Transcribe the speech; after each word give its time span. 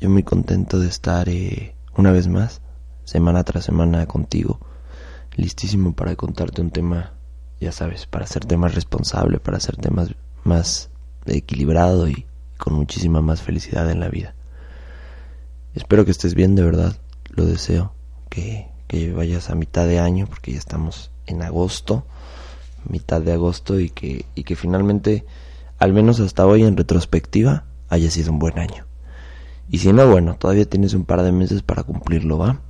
Yo 0.00 0.08
muy 0.08 0.22
contento 0.22 0.78
de 0.78 0.88
estar 0.88 1.28
eh, 1.28 1.74
una 1.94 2.10
vez 2.10 2.26
más, 2.26 2.62
semana 3.04 3.44
tras 3.44 3.66
semana 3.66 4.06
contigo, 4.06 4.58
listísimo 5.36 5.92
para 5.92 6.16
contarte 6.16 6.62
un 6.62 6.70
tema, 6.70 7.12
ya 7.60 7.70
sabes, 7.70 8.06
para 8.06 8.24
hacerte 8.24 8.56
más 8.56 8.74
responsable, 8.74 9.40
para 9.40 9.58
hacerte 9.58 9.90
más, 9.90 10.14
más 10.42 10.88
equilibrado 11.26 12.08
y 12.08 12.24
con 12.56 12.72
muchísima 12.72 13.20
más 13.20 13.42
felicidad 13.42 13.90
en 13.90 14.00
la 14.00 14.08
vida. 14.08 14.34
Espero 15.74 16.06
que 16.06 16.12
estés 16.12 16.34
bien, 16.34 16.54
de 16.54 16.62
verdad, 16.62 16.96
lo 17.28 17.44
deseo, 17.44 17.92
que, 18.30 18.68
que 18.86 19.12
vayas 19.12 19.50
a 19.50 19.54
mitad 19.54 19.86
de 19.86 20.00
año, 20.00 20.26
porque 20.26 20.52
ya 20.52 20.58
estamos 20.58 21.10
en 21.26 21.42
agosto, 21.42 22.06
mitad 22.88 23.20
de 23.20 23.34
agosto, 23.34 23.78
y 23.78 23.90
que, 23.90 24.24
y 24.34 24.44
que 24.44 24.56
finalmente, 24.56 25.26
al 25.78 25.92
menos 25.92 26.20
hasta 26.20 26.46
hoy 26.46 26.62
en 26.64 26.78
retrospectiva, 26.78 27.66
haya 27.90 28.10
sido 28.10 28.32
un 28.32 28.38
buen 28.38 28.58
año. 28.58 28.89
Y 29.70 29.78
si 29.78 29.92
no, 29.92 30.08
bueno, 30.10 30.34
todavía 30.36 30.64
tienes 30.64 30.94
un 30.94 31.04
par 31.04 31.22
de 31.22 31.30
meses 31.30 31.62
para 31.62 31.84
cumplirlo, 31.84 32.38
¿va? 32.38 32.60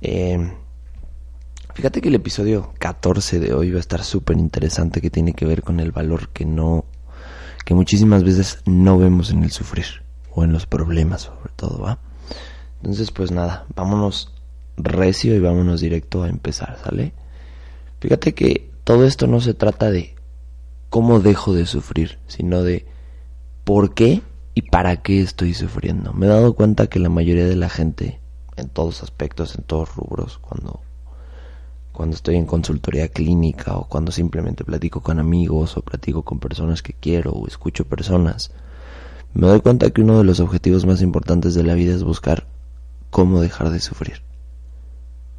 Eh, 0.00 0.52
fíjate 1.74 2.00
que 2.00 2.08
el 2.08 2.14
episodio 2.14 2.72
14 2.78 3.40
de 3.40 3.52
hoy 3.52 3.72
va 3.72 3.78
a 3.78 3.80
estar 3.80 4.04
súper 4.04 4.38
interesante 4.38 5.00
que 5.00 5.10
tiene 5.10 5.32
que 5.32 5.46
ver 5.46 5.62
con 5.62 5.80
el 5.80 5.90
valor 5.90 6.28
que 6.28 6.44
no, 6.44 6.84
que 7.64 7.74
muchísimas 7.74 8.22
veces 8.22 8.60
no 8.66 8.98
vemos 8.98 9.30
en 9.30 9.42
el 9.42 9.50
sufrir 9.50 9.86
o 10.32 10.44
en 10.44 10.52
los 10.52 10.66
problemas 10.66 11.22
sobre 11.22 11.50
todo, 11.56 11.80
¿va? 11.80 11.98
Entonces, 12.76 13.10
pues 13.10 13.32
nada, 13.32 13.66
vámonos 13.74 14.32
recio 14.76 15.34
y 15.34 15.40
vámonos 15.40 15.80
directo 15.80 16.22
a 16.22 16.28
empezar, 16.28 16.78
¿sale? 16.84 17.14
Fíjate 17.98 18.32
que 18.32 18.70
todo 18.84 19.04
esto 19.06 19.26
no 19.26 19.40
se 19.40 19.54
trata 19.54 19.90
de 19.90 20.14
cómo 20.88 21.18
dejo 21.18 21.52
de 21.52 21.66
sufrir, 21.66 22.20
sino 22.28 22.62
de 22.62 22.86
por 23.64 23.94
qué 23.94 24.22
y 24.56 24.62
para 24.62 25.02
qué 25.02 25.20
estoy 25.20 25.52
sufriendo. 25.52 26.14
Me 26.14 26.24
he 26.24 26.30
dado 26.30 26.54
cuenta 26.54 26.86
que 26.86 26.98
la 26.98 27.10
mayoría 27.10 27.44
de 27.44 27.56
la 27.56 27.68
gente, 27.68 28.20
en 28.56 28.70
todos 28.70 29.02
aspectos, 29.02 29.54
en 29.54 29.62
todos 29.62 29.94
rubros, 29.94 30.38
cuando, 30.38 30.80
cuando 31.92 32.16
estoy 32.16 32.36
en 32.36 32.46
consultoría 32.46 33.08
clínica 33.08 33.76
o 33.76 33.86
cuando 33.86 34.12
simplemente 34.12 34.64
platico 34.64 35.02
con 35.02 35.18
amigos 35.18 35.76
o 35.76 35.82
platico 35.82 36.22
con 36.22 36.38
personas 36.38 36.80
que 36.80 36.94
quiero 36.94 37.32
o 37.32 37.46
escucho 37.46 37.84
personas, 37.84 38.50
me 39.34 39.46
doy 39.46 39.60
cuenta 39.60 39.90
que 39.90 40.00
uno 40.00 40.16
de 40.16 40.24
los 40.24 40.40
objetivos 40.40 40.86
más 40.86 41.02
importantes 41.02 41.54
de 41.54 41.62
la 41.62 41.74
vida 41.74 41.94
es 41.94 42.02
buscar 42.02 42.46
cómo 43.10 43.42
dejar 43.42 43.68
de 43.68 43.80
sufrir. 43.80 44.22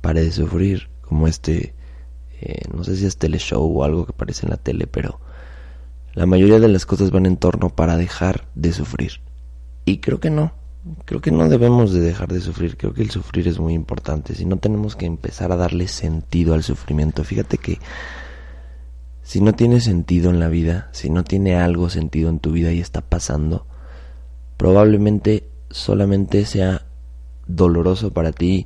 Pare 0.02 0.22
de 0.22 0.32
sufrir, 0.32 0.90
como 1.02 1.28
este, 1.28 1.74
eh, 2.40 2.62
no 2.72 2.84
sé 2.84 2.96
si 2.96 3.08
es 3.08 3.18
teleshow 3.18 3.66
o 3.66 3.84
algo 3.84 4.06
que 4.06 4.12
aparece 4.12 4.46
en 4.46 4.52
la 4.52 4.58
tele, 4.58 4.86
pero 4.86 5.20
la 6.18 6.26
mayoría 6.26 6.60
de 6.60 6.68
las 6.68 6.88
cosas 6.88 7.12
van 7.12 7.28
en 7.28 7.38
torno 7.38 7.70
para 7.70 7.96
dejar 7.96 8.48
de 8.56 8.74
sufrir. 8.74 9.22
Y 9.86 10.00
creo 10.00 10.20
que 10.20 10.32
no. 10.32 10.52
Creo 11.06 11.22
que 11.22 11.30
no 11.30 11.48
debemos 11.48 11.94
de 11.94 12.00
dejar 12.00 12.34
de 12.34 12.42
sufrir. 12.42 12.76
Creo 12.76 12.92
que 12.92 13.04
el 13.04 13.12
sufrir 13.12 13.48
es 13.48 13.60
muy 13.60 13.76
importante. 13.76 14.34
Si 14.34 14.44
no 14.44 14.58
tenemos 14.58 14.96
que 14.96 15.06
empezar 15.06 15.52
a 15.52 15.58
darle 15.58 15.88
sentido 15.88 16.56
al 16.56 16.64
sufrimiento. 16.64 17.24
Fíjate 17.24 17.60
que 17.60 17.78
si 19.22 19.42
no 19.42 19.54
tiene 19.54 19.80
sentido 19.80 20.32
en 20.32 20.40
la 20.40 20.48
vida, 20.48 20.90
si 20.92 21.12
no 21.12 21.24
tiene 21.24 21.56
algo 21.56 21.88
sentido 21.92 22.30
en 22.30 22.40
tu 22.40 22.52
vida 22.52 22.72
y 22.72 22.80
está 22.80 23.02
pasando, 23.02 23.68
probablemente 24.58 25.48
solamente 25.70 26.46
sea 26.46 26.88
doloroso 27.46 28.12
para 28.12 28.32
ti, 28.32 28.66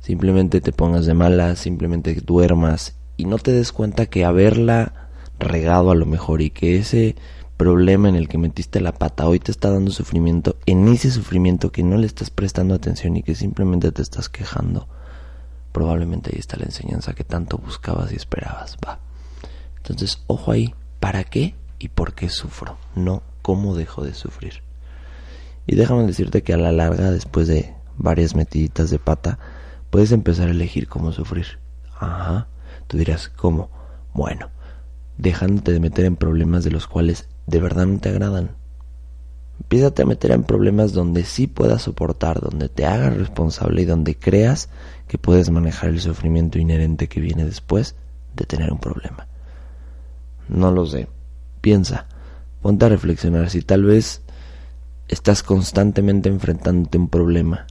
simplemente 0.00 0.62
te 0.62 0.72
pongas 0.72 1.04
de 1.04 1.12
mala, 1.12 1.54
simplemente 1.54 2.14
duermas 2.14 2.96
y 3.18 3.26
no 3.26 3.36
te 3.36 3.52
des 3.52 3.72
cuenta 3.72 4.06
que 4.06 4.24
haberla 4.24 5.10
regado 5.42 5.90
a 5.90 5.94
lo 5.94 6.06
mejor 6.06 6.42
y 6.42 6.50
que 6.50 6.76
ese 6.76 7.16
problema 7.56 8.08
en 8.08 8.16
el 8.16 8.28
que 8.28 8.38
metiste 8.38 8.80
la 8.80 8.92
pata 8.92 9.26
hoy 9.26 9.38
te 9.38 9.52
está 9.52 9.70
dando 9.70 9.90
sufrimiento, 9.90 10.56
en 10.66 10.88
ese 10.88 11.10
sufrimiento 11.10 11.70
que 11.70 11.82
no 11.82 11.96
le 11.96 12.06
estás 12.06 12.30
prestando 12.30 12.74
atención 12.74 13.16
y 13.16 13.22
que 13.22 13.34
simplemente 13.34 13.92
te 13.92 14.02
estás 14.02 14.28
quejando, 14.28 14.88
probablemente 15.72 16.30
ahí 16.32 16.40
está 16.40 16.56
la 16.56 16.64
enseñanza 16.64 17.14
que 17.14 17.24
tanto 17.24 17.58
buscabas 17.58 18.12
y 18.12 18.16
esperabas, 18.16 18.76
va. 18.84 18.98
Entonces, 19.76 20.22
ojo 20.26 20.52
ahí, 20.52 20.74
¿para 21.00 21.24
qué 21.24 21.54
y 21.78 21.88
por 21.88 22.14
qué 22.14 22.28
sufro? 22.28 22.76
No 22.94 23.22
cómo 23.42 23.74
dejo 23.74 24.04
de 24.04 24.14
sufrir. 24.14 24.62
Y 25.66 25.76
déjame 25.76 26.04
decirte 26.06 26.42
que 26.42 26.52
a 26.52 26.56
la 26.56 26.72
larga, 26.72 27.10
después 27.10 27.48
de 27.48 27.74
varias 27.96 28.34
metiditas 28.34 28.90
de 28.90 28.98
pata, 28.98 29.38
puedes 29.90 30.12
empezar 30.12 30.48
a 30.48 30.52
elegir 30.52 30.88
cómo 30.88 31.12
sufrir. 31.12 31.58
Ajá. 31.98 32.48
Tú 32.86 32.96
dirás, 32.96 33.28
¿cómo? 33.28 33.70
Bueno, 34.14 34.50
dejándote 35.18 35.72
de 35.72 35.80
meter 35.80 36.04
en 36.04 36.16
problemas 36.16 36.64
de 36.64 36.70
los 36.70 36.86
cuales 36.86 37.28
de 37.46 37.60
verdad 37.60 37.86
no 37.86 37.98
te 37.98 38.08
agradan. 38.08 38.52
Empiezate 39.60 40.02
a 40.02 40.06
meter 40.06 40.32
en 40.32 40.44
problemas 40.44 40.92
donde 40.92 41.24
sí 41.24 41.46
puedas 41.46 41.82
soportar, 41.82 42.40
donde 42.40 42.68
te 42.68 42.84
hagas 42.84 43.16
responsable 43.16 43.82
y 43.82 43.84
donde 43.84 44.16
creas 44.16 44.68
que 45.06 45.18
puedes 45.18 45.50
manejar 45.50 45.90
el 45.90 46.00
sufrimiento 46.00 46.58
inherente 46.58 47.08
que 47.08 47.20
viene 47.20 47.44
después 47.44 47.94
de 48.34 48.44
tener 48.44 48.72
un 48.72 48.78
problema. 48.78 49.28
No 50.48 50.72
lo 50.72 50.86
sé. 50.86 51.08
Piensa, 51.60 52.06
ponte 52.60 52.86
a 52.86 52.88
reflexionar 52.88 53.50
si 53.50 53.62
tal 53.62 53.84
vez 53.84 54.22
estás 55.08 55.42
constantemente 55.42 56.28
enfrentándote 56.28 56.98
a 56.98 57.00
un 57.00 57.08
problema 57.08 57.66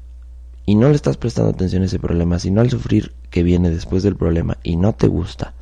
y 0.65 0.75
no 0.75 0.87
le 0.89 0.95
estás 0.95 1.17
prestando 1.17 1.51
atención 1.51 1.81
a 1.81 1.87
ese 1.87 1.99
problema, 1.99 2.39
sino 2.39 2.61
al 2.61 2.69
sufrir 2.69 3.13
que 3.29 3.43
viene 3.43 3.69
después 3.69 4.03
del 4.03 4.15
problema 4.15 4.57
y 4.63 4.77
no 4.77 4.93
te 4.93 5.07
gusta 5.07 5.53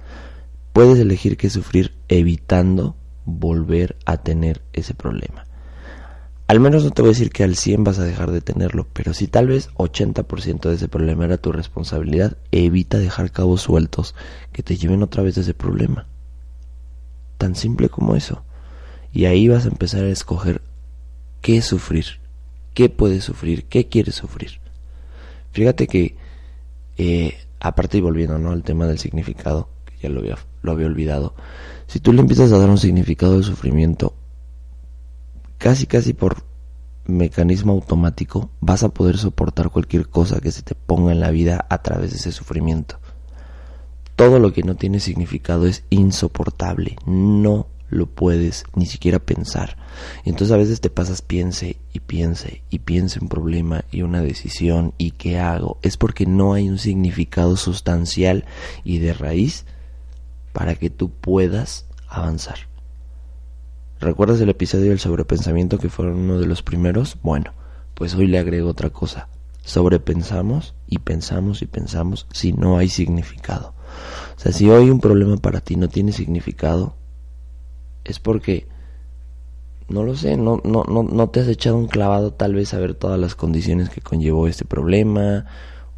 puedes 0.73 0.99
elegir 0.99 1.37
que 1.37 1.49
sufrir 1.49 1.93
evitando 2.07 2.95
volver 3.25 3.97
a 4.05 4.17
tener 4.17 4.61
ese 4.73 4.93
problema. 4.93 5.45
Al 6.49 6.59
menos 6.59 6.83
no 6.83 6.89
te 6.89 7.03
voy 7.03 7.09
a 7.09 7.13
decir 7.13 7.29
que 7.29 7.43
al 7.43 7.55
100 7.55 7.83
vas 7.83 7.99
a 7.99 8.03
dejar 8.03 8.31
de 8.31 8.41
tenerlo, 8.41 8.87
pero 8.91 9.13
si 9.13 9.27
tal 9.27 9.47
vez 9.47 9.69
80% 9.75 10.69
de 10.69 10.75
ese 10.75 10.87
problema 10.87 11.25
era 11.25 11.37
tu 11.37 11.51
responsabilidad, 11.51 12.37
evita 12.51 12.97
dejar 12.97 13.31
cabos 13.31 13.61
sueltos 13.61 14.15
que 14.51 14.63
te 14.63 14.75
lleven 14.75 15.03
otra 15.03 15.21
vez 15.21 15.37
a 15.37 15.41
ese 15.41 15.53
problema. 15.53 16.07
Tan 17.37 17.55
simple 17.55 17.89
como 17.89 18.15
eso. 18.15 18.43
Y 19.13 19.25
ahí 19.25 19.47
vas 19.47 19.65
a 19.65 19.69
empezar 19.69 20.05
a 20.05 20.09
escoger 20.09 20.63
qué 21.41 21.61
sufrir, 21.61 22.19
qué 22.73 22.89
puedes 22.89 23.23
sufrir, 23.23 23.65
qué 23.65 23.87
quieres 23.87 24.15
sufrir. 24.15 24.59
Fíjate 25.51 25.85
que, 25.85 26.15
eh, 26.97 27.37
aparte 27.59 27.99
y 27.99 28.01
volviendo 28.01 28.49
al 28.49 28.63
tema 28.63 28.87
del 28.87 28.97
significado, 28.97 29.69
ya 30.01 30.09
lo 30.09 30.19
había 30.19 30.37
lo 30.61 30.71
había 30.71 30.87
olvidado. 30.87 31.33
Si 31.87 31.99
tú 31.99 32.13
le 32.13 32.21
empiezas 32.21 32.51
a 32.51 32.57
dar 32.57 32.69
un 32.69 32.77
significado 32.77 33.37
de 33.37 33.43
sufrimiento, 33.43 34.13
casi 35.57 35.85
casi 35.85 36.13
por 36.13 36.43
mecanismo 37.05 37.73
automático, 37.73 38.51
vas 38.61 38.83
a 38.83 38.89
poder 38.89 39.17
soportar 39.17 39.69
cualquier 39.69 40.07
cosa 40.07 40.39
que 40.39 40.51
se 40.51 40.61
te 40.61 40.75
ponga 40.75 41.11
en 41.11 41.19
la 41.19 41.31
vida 41.31 41.65
a 41.69 41.81
través 41.81 42.11
de 42.11 42.17
ese 42.17 42.31
sufrimiento. 42.31 42.99
Todo 44.15 44.39
lo 44.39 44.53
que 44.53 44.63
no 44.63 44.75
tiene 44.75 44.99
significado 44.99 45.65
es 45.65 45.83
insoportable, 45.89 46.97
no 47.05 47.67
lo 47.89 48.05
puedes 48.05 48.65
ni 48.75 48.85
siquiera 48.85 49.17
pensar. 49.17 49.77
Y 50.23 50.29
entonces 50.29 50.53
a 50.53 50.57
veces 50.57 50.81
te 50.81 50.91
pasas 50.91 51.23
piense 51.23 51.77
y 51.93 52.01
piense 52.01 52.61
y 52.69 52.79
piense 52.79 53.19
un 53.19 53.29
problema 53.29 53.85
y 53.91 54.03
una 54.03 54.21
decisión 54.21 54.93
y 54.99 55.11
qué 55.11 55.39
hago. 55.39 55.79
Es 55.81 55.97
porque 55.97 56.27
no 56.27 56.53
hay 56.53 56.69
un 56.69 56.77
significado 56.77 57.57
sustancial 57.57 58.45
y 58.83 58.99
de 58.99 59.13
raíz 59.13 59.65
para 60.53 60.75
que 60.75 60.89
tú 60.89 61.09
puedas 61.09 61.85
avanzar. 62.07 62.57
¿Recuerdas 63.99 64.39
el 64.39 64.49
episodio 64.49 64.89
del 64.89 64.99
sobrepensamiento 64.99 65.77
que 65.77 65.89
fue 65.89 66.07
uno 66.07 66.39
de 66.39 66.45
los 66.45 66.63
primeros? 66.63 67.17
Bueno, 67.21 67.53
pues 67.95 68.15
hoy 68.15 68.27
le 68.27 68.39
agrego 68.39 68.69
otra 68.69 68.89
cosa. 68.89 69.27
Sobrepensamos 69.63 70.73
y 70.87 70.99
pensamos 70.99 71.61
y 71.61 71.65
pensamos 71.65 72.25
si 72.31 72.53
no 72.53 72.77
hay 72.77 72.87
significado. 72.87 73.73
O 74.37 74.39
sea, 74.39 74.53
si 74.53 74.69
hoy 74.69 74.89
un 74.89 75.01
problema 75.01 75.35
para 75.37 75.59
ti 75.59 75.75
no 75.75 75.89
tiene 75.89 76.13
significado, 76.13 76.95
es 78.05 78.19
porque, 78.19 78.67
no 79.89 80.03
lo 80.03 80.15
sé, 80.15 80.37
no, 80.37 80.61
no, 80.63 80.85
no, 80.85 81.03
no 81.03 81.29
te 81.29 81.41
has 81.41 81.47
echado 81.47 81.75
un 81.75 81.87
clavado 81.87 82.31
tal 82.31 82.55
vez 82.55 82.73
a 82.73 82.79
ver 82.79 82.93
todas 82.93 83.19
las 83.19 83.35
condiciones 83.35 83.89
que 83.89 84.01
conllevó 84.01 84.47
este 84.47 84.63
problema 84.63 85.45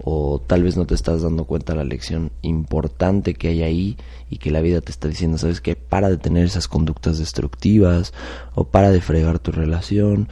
o 0.04 0.42
tal 0.46 0.64
vez 0.64 0.78
no 0.78 0.86
te 0.86 0.96
estás 0.96 1.22
dando 1.22 1.46
cuenta 1.46 1.74
de 1.74 1.80
la 1.80 1.86
lección 1.86 2.32
importante 2.42 3.34
que 3.34 3.50
hay 3.50 3.64
ahí 3.64 3.98
y 4.30 4.38
que 4.38 4.52
la 4.52 4.62
vida 4.62 4.82
te 4.82 4.92
está 4.92 5.08
diciendo, 5.08 5.38
sabes 5.38 5.62
que 5.62 5.76
para 5.76 6.10
de 6.10 6.18
tener 6.18 6.46
esas 6.46 6.68
conductas 6.68 7.20
destructivas 7.20 8.14
o 8.56 8.66
para 8.66 8.92
de 8.92 9.02
fregar 9.02 9.40
tu 9.40 9.52
relación 9.52 10.30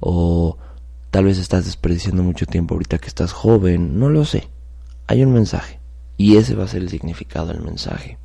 o 0.00 0.56
Tal 1.10 1.24
vez 1.24 1.38
estás 1.38 1.64
desperdiciando 1.64 2.22
mucho 2.22 2.46
tiempo 2.46 2.74
ahorita 2.74 2.98
que 2.98 3.08
estás 3.08 3.32
joven, 3.32 3.98
no 3.98 4.10
lo 4.10 4.24
sé. 4.24 4.48
Hay 5.08 5.24
un 5.24 5.32
mensaje 5.32 5.80
y 6.16 6.36
ese 6.36 6.54
va 6.54 6.64
a 6.64 6.68
ser 6.68 6.82
el 6.82 6.88
significado 6.88 7.48
del 7.48 7.62
mensaje. 7.62 8.16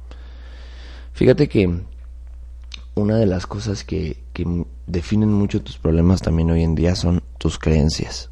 Fíjate 1.13 1.50
que 1.50 1.81
una 2.94 3.15
de 3.18 3.25
las 3.25 3.48
cosas 3.48 3.83
que, 3.83 4.24
que 4.33 4.65
definen 4.86 5.33
mucho 5.33 5.63
tus 5.63 5.80
problemas 5.80 6.21
también 6.21 6.51
hoy 6.51 6.62
en 6.62 6.75
día 6.75 6.95
son 6.95 7.24
tus 7.39 7.57
creencias. 7.57 8.30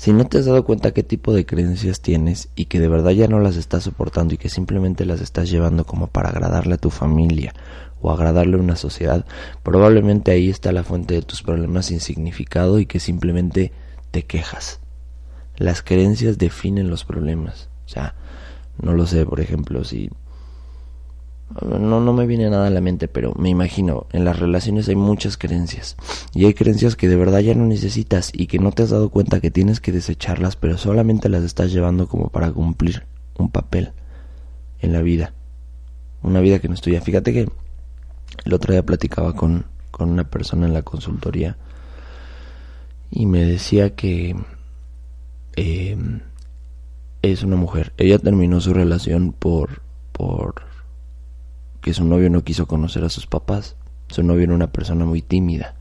Si 0.00 0.14
no 0.14 0.24
te 0.24 0.38
has 0.38 0.46
dado 0.46 0.64
cuenta 0.64 0.92
qué 0.92 1.02
tipo 1.02 1.34
de 1.34 1.44
creencias 1.44 2.00
tienes 2.00 2.48
y 2.56 2.64
que 2.64 2.80
de 2.80 2.88
verdad 2.88 3.10
ya 3.10 3.28
no 3.28 3.38
las 3.38 3.56
estás 3.56 3.82
soportando 3.82 4.32
y 4.32 4.38
que 4.38 4.48
simplemente 4.48 5.04
las 5.04 5.20
estás 5.20 5.50
llevando 5.50 5.84
como 5.84 6.06
para 6.06 6.30
agradarle 6.30 6.72
a 6.72 6.78
tu 6.78 6.88
familia 6.88 7.52
o 8.00 8.10
agradarle 8.10 8.56
a 8.56 8.60
una 8.60 8.76
sociedad, 8.76 9.26
probablemente 9.62 10.30
ahí 10.30 10.48
está 10.48 10.72
la 10.72 10.84
fuente 10.84 11.12
de 11.12 11.20
tus 11.20 11.42
problemas 11.42 11.84
sin 11.84 12.00
significado 12.00 12.78
y 12.78 12.86
que 12.86 12.98
simplemente 12.98 13.72
te 14.10 14.22
quejas. 14.22 14.80
Las 15.58 15.82
creencias 15.82 16.38
definen 16.38 16.88
los 16.88 17.04
problemas. 17.04 17.68
O 17.84 17.90
sea, 17.90 18.14
no 18.80 18.94
lo 18.94 19.06
sé, 19.06 19.26
por 19.26 19.40
ejemplo, 19.40 19.84
si 19.84 20.08
no, 21.62 22.00
no 22.00 22.12
me 22.12 22.26
viene 22.26 22.48
nada 22.48 22.68
a 22.68 22.70
la 22.70 22.80
mente, 22.80 23.08
pero 23.08 23.34
me 23.34 23.48
imagino, 23.48 24.06
en 24.12 24.24
las 24.24 24.38
relaciones 24.38 24.88
hay 24.88 24.96
muchas 24.96 25.36
creencias. 25.36 25.96
Y 26.32 26.44
hay 26.44 26.54
creencias 26.54 26.96
que 26.96 27.08
de 27.08 27.16
verdad 27.16 27.40
ya 27.40 27.54
no 27.54 27.66
necesitas 27.66 28.30
y 28.32 28.46
que 28.46 28.58
no 28.58 28.72
te 28.72 28.84
has 28.84 28.90
dado 28.90 29.10
cuenta 29.10 29.40
que 29.40 29.50
tienes 29.50 29.80
que 29.80 29.92
desecharlas, 29.92 30.56
pero 30.56 30.78
solamente 30.78 31.28
las 31.28 31.42
estás 31.42 31.72
llevando 31.72 32.06
como 32.06 32.28
para 32.28 32.52
cumplir 32.52 33.04
un 33.36 33.50
papel 33.50 33.92
en 34.80 34.92
la 34.92 35.02
vida. 35.02 35.34
Una 36.22 36.40
vida 36.40 36.58
que 36.60 36.68
no 36.68 36.74
es 36.74 36.80
tuya. 36.80 37.00
Fíjate 37.00 37.32
que 37.32 37.48
el 38.44 38.52
otro 38.52 38.72
día 38.72 38.84
platicaba 38.84 39.34
con, 39.34 39.66
con 39.90 40.10
una 40.10 40.24
persona 40.24 40.66
en 40.66 40.74
la 40.74 40.82
consultoría 40.82 41.56
y 43.10 43.26
me 43.26 43.44
decía 43.44 43.96
que 43.96 44.36
eh, 45.56 45.96
es 47.22 47.42
una 47.42 47.56
mujer. 47.56 47.92
Ella 47.96 48.18
terminó 48.18 48.60
su 48.60 48.72
relación 48.72 49.32
por, 49.32 49.82
por 50.12 50.69
que 51.80 51.94
su 51.94 52.04
novio 52.04 52.30
no 52.30 52.44
quiso 52.44 52.66
conocer 52.66 53.04
a 53.04 53.08
sus 53.08 53.26
papás. 53.26 53.76
Su 54.08 54.22
novio 54.22 54.44
era 54.44 54.54
una 54.54 54.72
persona 54.72 55.04
muy 55.04 55.22
tímida. 55.22 55.76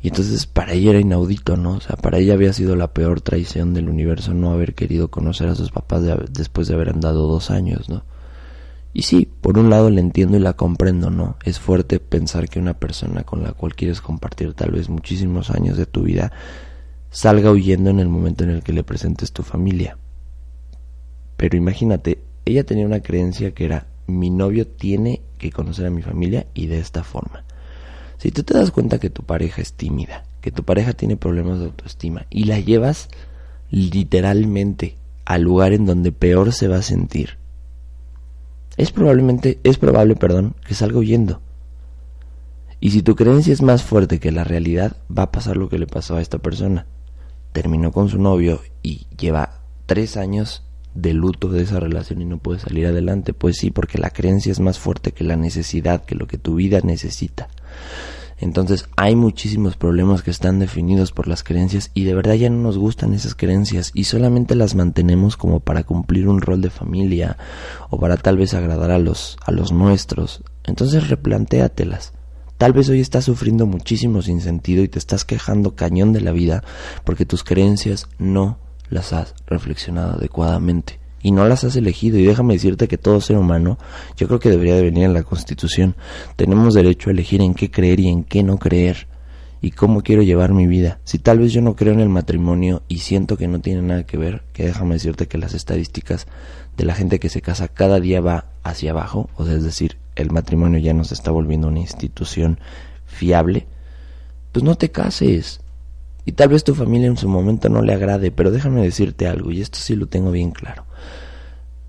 Y 0.00 0.08
entonces 0.08 0.46
para 0.46 0.72
ella 0.74 0.90
era 0.90 1.00
inaudito, 1.00 1.56
¿no? 1.56 1.72
O 1.72 1.80
sea, 1.80 1.96
para 1.96 2.18
ella 2.18 2.34
había 2.34 2.52
sido 2.52 2.76
la 2.76 2.92
peor 2.92 3.20
traición 3.20 3.74
del 3.74 3.88
universo 3.88 4.32
no 4.32 4.52
haber 4.52 4.74
querido 4.74 5.08
conocer 5.08 5.48
a 5.48 5.54
sus 5.56 5.70
papás 5.70 6.02
después 6.30 6.68
de 6.68 6.74
haber 6.74 6.90
andado 6.90 7.26
dos 7.26 7.50
años, 7.50 7.88
¿no? 7.88 8.04
Y 8.92 9.02
sí, 9.02 9.28
por 9.40 9.58
un 9.58 9.70
lado 9.70 9.90
le 9.90 10.00
entiendo 10.00 10.36
y 10.36 10.40
la 10.40 10.54
comprendo, 10.54 11.10
¿no? 11.10 11.36
Es 11.44 11.58
fuerte 11.58 12.00
pensar 12.00 12.48
que 12.48 12.58
una 12.58 12.74
persona 12.74 13.24
con 13.24 13.42
la 13.42 13.52
cual 13.52 13.74
quieres 13.74 14.00
compartir 14.00 14.54
tal 14.54 14.70
vez 14.70 14.88
muchísimos 14.88 15.50
años 15.50 15.76
de 15.76 15.86
tu 15.86 16.02
vida 16.02 16.32
salga 17.10 17.50
huyendo 17.50 17.90
en 17.90 18.00
el 18.00 18.08
momento 18.08 18.44
en 18.44 18.50
el 18.50 18.62
que 18.62 18.72
le 18.72 18.84
presentes 18.84 19.32
tu 19.32 19.42
familia. 19.42 19.98
Pero 21.36 21.56
imagínate, 21.56 22.22
ella 22.44 22.64
tenía 22.64 22.86
una 22.86 23.00
creencia 23.00 23.52
que 23.52 23.64
era 23.64 23.86
mi 24.08 24.30
novio 24.30 24.66
tiene 24.66 25.20
que 25.38 25.52
conocer 25.52 25.86
a 25.86 25.90
mi 25.90 26.02
familia 26.02 26.46
y 26.54 26.66
de 26.66 26.80
esta 26.80 27.04
forma. 27.04 27.44
Si 28.16 28.32
tú 28.32 28.42
te 28.42 28.54
das 28.54 28.72
cuenta 28.72 28.98
que 28.98 29.10
tu 29.10 29.22
pareja 29.22 29.62
es 29.62 29.74
tímida, 29.74 30.24
que 30.40 30.50
tu 30.50 30.64
pareja 30.64 30.94
tiene 30.94 31.16
problemas 31.16 31.60
de 31.60 31.66
autoestima 31.66 32.26
y 32.30 32.44
la 32.44 32.58
llevas 32.58 33.08
literalmente 33.70 34.96
al 35.24 35.42
lugar 35.42 35.72
en 35.72 35.86
donde 35.86 36.10
peor 36.10 36.52
se 36.52 36.68
va 36.68 36.78
a 36.78 36.82
sentir, 36.82 37.38
es 38.76 38.90
probablemente, 38.92 39.58
es 39.62 39.76
probable, 39.76 40.16
perdón, 40.16 40.54
que 40.66 40.74
salga 40.74 40.98
huyendo. 40.98 41.40
Y 42.80 42.90
si 42.90 43.02
tu 43.02 43.16
creencia 43.16 43.52
es 43.52 43.60
más 43.60 43.82
fuerte 43.82 44.20
que 44.20 44.32
la 44.32 44.44
realidad, 44.44 44.96
va 45.16 45.24
a 45.24 45.32
pasar 45.32 45.56
lo 45.56 45.68
que 45.68 45.78
le 45.78 45.86
pasó 45.86 46.16
a 46.16 46.22
esta 46.22 46.38
persona. 46.38 46.86
Terminó 47.52 47.90
con 47.90 48.08
su 48.08 48.18
novio 48.18 48.60
y 48.82 49.06
lleva 49.16 49.60
tres 49.86 50.16
años 50.16 50.62
de 51.00 51.14
luto 51.14 51.48
de 51.48 51.62
esa 51.62 51.80
relación 51.80 52.20
y 52.22 52.24
no 52.24 52.38
puede 52.38 52.60
salir 52.60 52.86
adelante. 52.86 53.32
Pues 53.32 53.56
sí, 53.56 53.70
porque 53.70 53.98
la 53.98 54.10
creencia 54.10 54.52
es 54.52 54.60
más 54.60 54.78
fuerte 54.78 55.12
que 55.12 55.24
la 55.24 55.36
necesidad, 55.36 56.04
que 56.04 56.14
lo 56.14 56.26
que 56.26 56.38
tu 56.38 56.56
vida 56.56 56.80
necesita. 56.82 57.48
Entonces 58.40 58.86
hay 58.96 59.16
muchísimos 59.16 59.76
problemas 59.76 60.22
que 60.22 60.30
están 60.30 60.60
definidos 60.60 61.10
por 61.10 61.26
las 61.26 61.42
creencias 61.42 61.90
y 61.92 62.04
de 62.04 62.14
verdad 62.14 62.34
ya 62.34 62.48
no 62.50 62.58
nos 62.58 62.78
gustan 62.78 63.12
esas 63.12 63.34
creencias 63.34 63.90
y 63.94 64.04
solamente 64.04 64.54
las 64.54 64.76
mantenemos 64.76 65.36
como 65.36 65.58
para 65.58 65.82
cumplir 65.82 66.28
un 66.28 66.40
rol 66.40 66.60
de 66.60 66.70
familia 66.70 67.36
o 67.90 67.98
para 67.98 68.16
tal 68.16 68.36
vez 68.36 68.54
agradar 68.54 68.92
a 68.92 68.98
los 68.98 69.38
a 69.44 69.50
los 69.50 69.72
nuestros. 69.72 70.44
Entonces 70.64 71.08
replantéatelas. 71.08 72.12
Tal 72.58 72.72
vez 72.72 72.88
hoy 72.88 73.00
estás 73.00 73.24
sufriendo 73.24 73.66
muchísimo 73.66 74.22
sin 74.22 74.40
sentido 74.40 74.84
y 74.84 74.88
te 74.88 74.98
estás 75.00 75.24
quejando 75.24 75.74
cañón 75.74 76.12
de 76.12 76.20
la 76.20 76.32
vida 76.32 76.62
porque 77.04 77.26
tus 77.26 77.42
creencias 77.42 78.08
no 78.18 78.58
las 78.90 79.12
has 79.12 79.34
reflexionado 79.46 80.14
adecuadamente 80.14 80.98
y 81.22 81.32
no 81.32 81.46
las 81.46 81.64
has 81.64 81.76
elegido. 81.76 82.18
Y 82.18 82.24
déjame 82.24 82.54
decirte 82.54 82.88
que 82.88 82.98
todo 82.98 83.20
ser 83.20 83.36
humano, 83.36 83.78
yo 84.16 84.26
creo 84.26 84.40
que 84.40 84.50
debería 84.50 84.76
de 84.76 84.82
venir 84.82 85.04
en 85.04 85.14
la 85.14 85.22
Constitución. 85.22 85.96
Tenemos 86.36 86.74
derecho 86.74 87.10
a 87.10 87.12
elegir 87.12 87.40
en 87.40 87.54
qué 87.54 87.70
creer 87.70 88.00
y 88.00 88.08
en 88.08 88.24
qué 88.24 88.42
no 88.42 88.58
creer 88.58 89.08
y 89.60 89.72
cómo 89.72 90.02
quiero 90.02 90.22
llevar 90.22 90.52
mi 90.52 90.66
vida. 90.66 91.00
Si 91.04 91.18
tal 91.18 91.40
vez 91.40 91.52
yo 91.52 91.60
no 91.60 91.74
creo 91.74 91.92
en 91.92 92.00
el 92.00 92.08
matrimonio 92.08 92.82
y 92.88 92.98
siento 92.98 93.36
que 93.36 93.48
no 93.48 93.60
tiene 93.60 93.82
nada 93.82 94.04
que 94.04 94.16
ver, 94.16 94.42
que 94.52 94.64
déjame 94.64 94.94
decirte 94.94 95.26
que 95.26 95.38
las 95.38 95.54
estadísticas 95.54 96.26
de 96.76 96.84
la 96.84 96.94
gente 96.94 97.18
que 97.18 97.28
se 97.28 97.42
casa 97.42 97.68
cada 97.68 97.98
día 97.98 98.20
va 98.20 98.46
hacia 98.62 98.92
abajo, 98.92 99.28
o 99.36 99.46
es 99.46 99.64
decir, 99.64 99.96
el 100.14 100.30
matrimonio 100.30 100.78
ya 100.78 100.94
no 100.94 101.04
se 101.04 101.14
está 101.14 101.30
volviendo 101.30 101.68
una 101.68 101.80
institución 101.80 102.60
fiable, 103.06 103.66
pues 104.52 104.64
no 104.64 104.76
te 104.76 104.90
cases. 104.90 105.60
Y 106.28 106.32
tal 106.32 106.50
vez 106.50 106.62
tu 106.62 106.74
familia 106.74 107.06
en 107.06 107.16
su 107.16 107.26
momento 107.26 107.70
no 107.70 107.80
le 107.80 107.94
agrade, 107.94 108.30
pero 108.30 108.50
déjame 108.50 108.82
decirte 108.82 109.26
algo, 109.26 109.50
y 109.50 109.62
esto 109.62 109.78
sí 109.78 109.96
lo 109.96 110.08
tengo 110.08 110.30
bien 110.30 110.50
claro. 110.50 110.84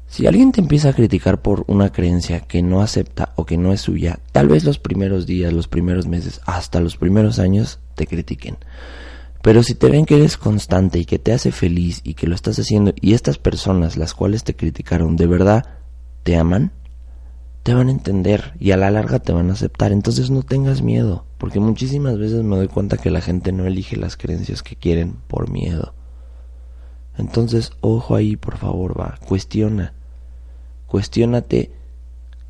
Si 0.08 0.28
alguien 0.28 0.54
te 0.54 0.62
empieza 0.62 0.88
a 0.88 0.94
criticar 0.94 1.42
por 1.42 1.66
una 1.68 1.92
creencia 1.92 2.40
que 2.40 2.64
no 2.64 2.82
acepta 2.82 3.34
o 3.36 3.46
que 3.46 3.58
no 3.58 3.74
es 3.74 3.82
suya, 3.82 4.22
tal 4.32 4.48
vez 4.48 4.64
los 4.64 4.80
primeros 4.80 5.26
días, 5.26 5.52
los 5.52 5.68
primeros 5.68 6.08
meses, 6.08 6.40
hasta 6.46 6.80
los 6.80 6.96
primeros 6.96 7.38
años 7.38 7.82
te 7.96 8.08
critiquen. 8.08 8.56
Pero 9.42 9.62
si 9.62 9.76
te 9.76 9.90
ven 9.90 10.06
que 10.06 10.16
eres 10.16 10.38
constante 10.38 11.00
y 11.00 11.04
que 11.04 11.20
te 11.20 11.34
hace 11.34 11.52
feliz 11.52 12.00
y 12.06 12.14
que 12.14 12.28
lo 12.28 12.34
estás 12.34 12.58
haciendo 12.60 12.94
y 12.96 13.16
estas 13.16 13.38
personas 13.38 13.98
las 13.98 14.14
cuales 14.14 14.46
te 14.46 14.56
criticaron 14.56 15.18
de 15.18 15.28
verdad 15.28 15.66
te 16.24 16.38
aman, 16.38 16.72
te 17.70 17.76
van 17.76 17.90
a 17.90 17.92
entender 17.92 18.54
y 18.60 18.72
a 18.72 18.78
la 18.78 18.90
larga 18.90 19.20
te 19.20 19.32
van 19.32 19.52
a 19.52 19.54
aceptar. 19.54 19.92
Entonces 19.92 20.32
no 20.32 20.42
tengas 20.42 20.82
miedo, 20.82 21.26
porque 21.38 21.60
muchísimas 21.60 22.18
veces 22.18 22.42
me 22.42 22.56
doy 22.56 22.68
cuenta 22.68 22.98
que 22.98 23.12
la 23.12 23.22
gente 23.22 23.52
no 23.52 23.68
elige 23.68 23.96
las 23.96 24.18
creencias 24.18 24.64
que 24.64 24.76
quieren 24.76 25.18
por 25.28 25.52
miedo. 25.52 25.94
Entonces, 27.16 27.74
ojo 27.82 28.16
ahí, 28.16 28.38
por 28.38 28.58
favor, 28.58 29.00
va, 29.00 29.20
cuestiona. 29.24 29.94
Cuestiónate 30.88 31.72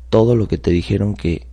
todo 0.08 0.36
lo 0.36 0.48
que 0.48 0.56
te 0.56 0.70
dijeron 0.70 1.12
que 1.12 1.46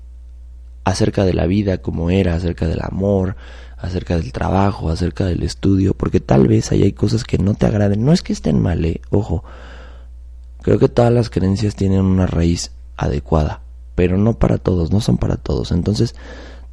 acerca 0.86 1.26
de 1.26 1.34
la 1.34 1.46
vida 1.46 1.80
como 1.80 2.10
era, 2.10 2.36
acerca 2.36 2.70
del 2.70 2.80
amor, 2.82 3.36
acerca 3.76 4.16
del 4.16 4.32
trabajo, 4.32 4.90
acerca 4.90 5.26
del 5.26 5.44
estudio, 5.44 5.94
porque 5.94 6.22
tal 6.22 6.48
vez 6.48 6.72
ahí 6.72 6.84
hay 6.84 6.94
cosas 6.94 7.26
que 7.26 7.38
no 7.38 7.54
te 7.54 7.66
agraden. 7.66 8.06
No 8.06 8.14
es 8.14 8.22
que 8.22 8.32
estén 8.32 8.62
mal, 8.62 8.86
eh, 8.86 9.02
ojo. 9.10 9.44
Creo 10.62 10.80
que 10.80 10.88
todas 10.88 11.12
las 11.12 11.30
creencias 11.30 11.76
tienen 11.76 12.06
una 12.06 12.28
raíz 12.28 12.72
adecuada, 12.98 13.62
pero 13.96 14.18
no 14.18 14.34
para 14.34 14.58
todos, 14.58 14.92
no 14.92 15.00
son 15.00 15.18
para 15.18 15.38
todos. 15.38 15.72
Entonces, 15.72 16.16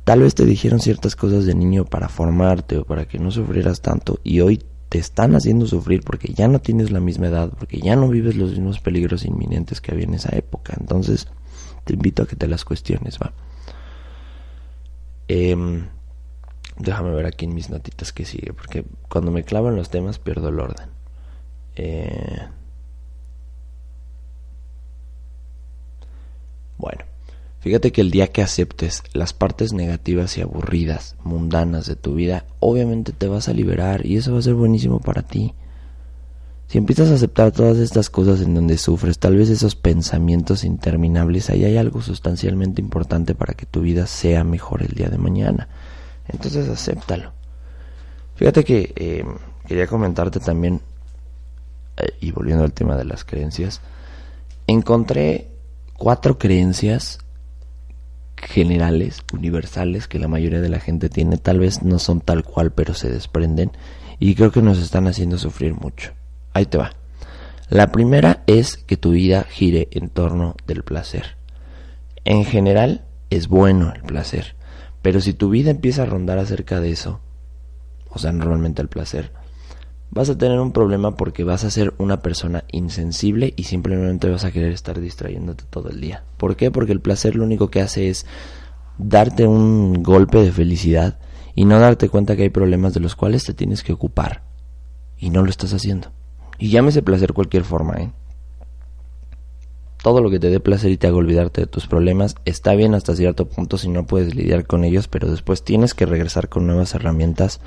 tal 0.05 0.21
vez 0.21 0.35
te 0.35 0.45
dijeron 0.45 0.81
ciertas 0.81 1.17
cosas 1.17 1.47
de 1.47 1.55
niño 1.55 1.85
para 1.85 2.09
formarte 2.09 2.79
o 2.79 2.85
para 2.85 3.07
que 3.07 3.19
no 3.19 3.31
sufrieras 3.31 3.81
tanto 3.81 4.19
y 4.25 4.41
hoy 4.41 4.65
te 4.89 4.99
están 4.99 5.35
haciendo 5.35 5.67
sufrir 5.67 6.03
porque 6.05 6.33
ya 6.33 6.49
no 6.49 6.61
tienes 6.61 6.91
la 6.91 7.01
misma 7.01 7.27
edad, 7.27 7.51
porque 7.59 7.81
ya 7.81 7.97
no 7.97 8.09
vives 8.09 8.37
los 8.37 8.51
mismos 8.51 8.81
peligros 8.81 9.25
inminentes 9.25 9.81
que 9.81 9.93
había 9.93 10.05
en 10.05 10.15
esa 10.15 10.37
época. 10.37 10.75
Entonces, 10.79 11.29
te 11.85 11.95
invito 11.95 12.23
a 12.23 12.27
que 12.27 12.37
te 12.37 12.47
las 12.47 12.65
cuestiones, 12.65 13.19
va. 13.19 13.33
Em, 15.27 15.87
déjame 16.79 17.11
ver 17.11 17.27
aquí 17.27 17.45
en 17.47 17.55
mis 17.55 17.71
notitas 17.71 18.13
que 18.13 18.25
sigue, 18.25 18.53
porque 18.53 18.85
cuando 19.09 19.31
me 19.31 19.43
clavan 19.43 19.77
los 19.77 19.91
temas 19.91 20.19
pierdo 20.19 20.49
el 20.49 20.61
orden. 20.61 20.89
Eh, 21.77 22.47
Bueno, 26.85 27.07
fíjate 27.61 27.93
que 27.93 28.03
el 28.03 28.11
día 28.11 28.27
que 28.27 28.43
aceptes 28.43 29.05
las 29.15 29.33
partes 29.33 29.73
negativas 29.73 30.37
y 30.37 30.43
aburridas, 30.43 31.17
mundanas 31.25 31.87
de 31.87 31.97
tu 31.97 32.15
vida, 32.15 32.45
obviamente 32.61 33.13
te 33.13 33.27
vas 33.27 33.49
a 33.49 33.55
liberar 33.55 34.05
y 34.05 34.19
eso 34.19 34.35
va 34.35 34.41
a 34.41 34.43
ser 34.43 34.53
buenísimo 34.53 35.01
para 35.01 35.23
ti. 35.23 35.55
Si 36.67 36.77
empiezas 36.77 37.11
a 37.11 37.15
aceptar 37.15 37.53
todas 37.53 37.79
estas 37.79 38.11
cosas 38.11 38.43
en 38.43 38.55
donde 38.55 38.77
sufres, 38.77 39.19
tal 39.19 39.35
vez 39.35 39.49
esos 39.49 39.77
pensamientos 39.77 40.63
interminables, 40.63 41.49
ahí 41.49 41.65
hay 41.65 41.79
algo 41.79 42.03
sustancialmente 42.03 42.83
importante 42.83 43.35
para 43.35 43.55
que 43.55 43.65
tu 43.65 43.81
vida 43.81 44.07
sea 44.07 44.45
mejor 44.45 44.83
el 44.83 44.93
día 44.93 45.09
de 45.09 45.17
mañana. 45.17 45.69
Entonces 46.29 46.69
acéptalo. 46.69 47.33
Fíjate 48.35 48.63
que 48.63 48.93
eh, 48.95 49.25
quería 49.67 49.87
comentarte 49.87 50.39
también, 50.39 50.83
eh, 51.97 52.13
y 52.21 52.31
volviendo 52.33 52.63
al 52.63 52.75
tema 52.75 52.95
de 52.95 53.07
las 53.07 53.25
creencias, 53.25 53.81
encontré 54.67 55.54
cuatro 55.97 56.39
creencias 56.39 57.19
generales, 58.37 59.23
universales, 59.33 60.07
que 60.07 60.19
la 60.19 60.29
mayoría 60.29 60.61
de 60.61 60.69
la 60.69 60.81
gente 60.81 61.09
tiene, 61.09 61.39
tal 61.39 61.61
vez 61.61 61.83
no 61.83 61.99
son 61.99 62.21
tal 62.21 62.45
cual, 62.45 62.73
pero 62.73 62.95
se 62.95 63.11
desprenden 63.11 63.73
y 64.19 64.35
creo 64.35 64.53
que 64.53 64.63
nos 64.63 64.79
están 64.79 65.07
haciendo 65.07 65.39
sufrir 65.39 65.75
mucho. 65.75 66.13
Ahí 66.53 66.67
te 66.67 66.79
va. 66.79 66.93
La 67.69 67.91
primera 67.91 68.43
es 68.47 68.77
que 68.77 68.97
tu 68.97 69.13
vida 69.13 69.47
gire 69.49 69.89
en 69.93 70.09
torno 70.09 70.55
del 70.67 70.85
placer. 70.85 71.37
En 72.25 72.45
general 72.45 73.05
es 73.31 73.49
bueno 73.49 73.93
el 73.95 74.03
placer, 74.03 74.55
pero 75.03 75.21
si 75.21 75.33
tu 75.33 75.51
vida 75.51 75.71
empieza 75.71 76.03
a 76.03 76.07
rondar 76.07 76.39
acerca 76.39 76.81
de 76.81 76.91
eso, 76.91 77.21
o 78.11 78.19
sea, 78.19 78.33
normalmente 78.33 78.81
el 78.81 78.89
placer, 78.89 79.33
vas 80.15 80.31
a 80.31 80.39
tener 80.39 80.61
un 80.61 80.71
problema 80.71 81.17
porque 81.17 81.43
vas 81.43 81.65
a 81.65 81.71
ser 81.71 81.93
una 81.99 82.23
persona 82.23 82.63
insensible 82.71 83.53
y 83.57 83.65
simplemente 83.65 84.31
vas 84.31 84.45
a 84.45 84.53
querer 84.53 84.73
estar 84.73 85.01
distrayéndote 85.01 85.65
todo 85.69 85.91
el 85.91 86.01
día. 86.01 86.23
¿Por 86.37 86.55
qué? 86.55 86.71
Porque 86.71 86.93
el 86.93 87.01
placer 87.01 87.35
lo 87.35 87.43
único 87.43 87.69
que 87.69 87.81
hace 87.81 88.09
es 88.09 88.25
darte 88.97 89.45
un 89.45 90.05
golpe 90.05 90.39
de 90.41 90.53
felicidad 90.53 91.19
y 91.57 91.65
no 91.65 91.81
darte 91.81 92.09
cuenta 92.09 92.37
que 92.37 92.45
hay 92.45 92.51
problemas 92.51 92.95
de 92.95 93.01
los 93.01 93.17
cuales 93.17 93.45
te 93.45 93.55
tienes 93.55 93.83
que 93.83 93.93
ocupar 93.93 94.43
y 95.19 95.31
no 95.31 95.43
lo 95.43 95.51
estás 95.51 95.75
haciendo. 95.75 96.13
Y 96.59 96.71
llámese 96.71 97.03
placer 97.03 97.33
cualquier 97.33 97.65
forma, 97.65 97.95
¿eh? 97.97 98.13
Todo 100.01 100.21
lo 100.21 100.31
que 100.31 100.39
te 100.39 100.51
dé 100.51 100.61
placer 100.61 100.93
y 100.93 100.97
te 100.97 101.09
haga 101.09 101.17
olvidarte 101.17 101.63
de 101.63 101.67
tus 101.67 101.89
problemas 101.89 102.37
está 102.45 102.75
bien 102.75 102.95
hasta 102.95 103.17
cierto 103.17 103.49
punto 103.49 103.79
si 103.79 103.89
no 103.89 104.07
puedes 104.07 104.35
lidiar 104.37 104.67
con 104.67 104.85
ellos, 104.85 105.09
pero 105.09 105.29
después 105.29 105.65
tienes 105.65 105.95
que 105.95 106.07
regresar 106.07 106.49
con 106.49 106.67
nuevas 106.67 106.95
herramientas, 106.95 107.61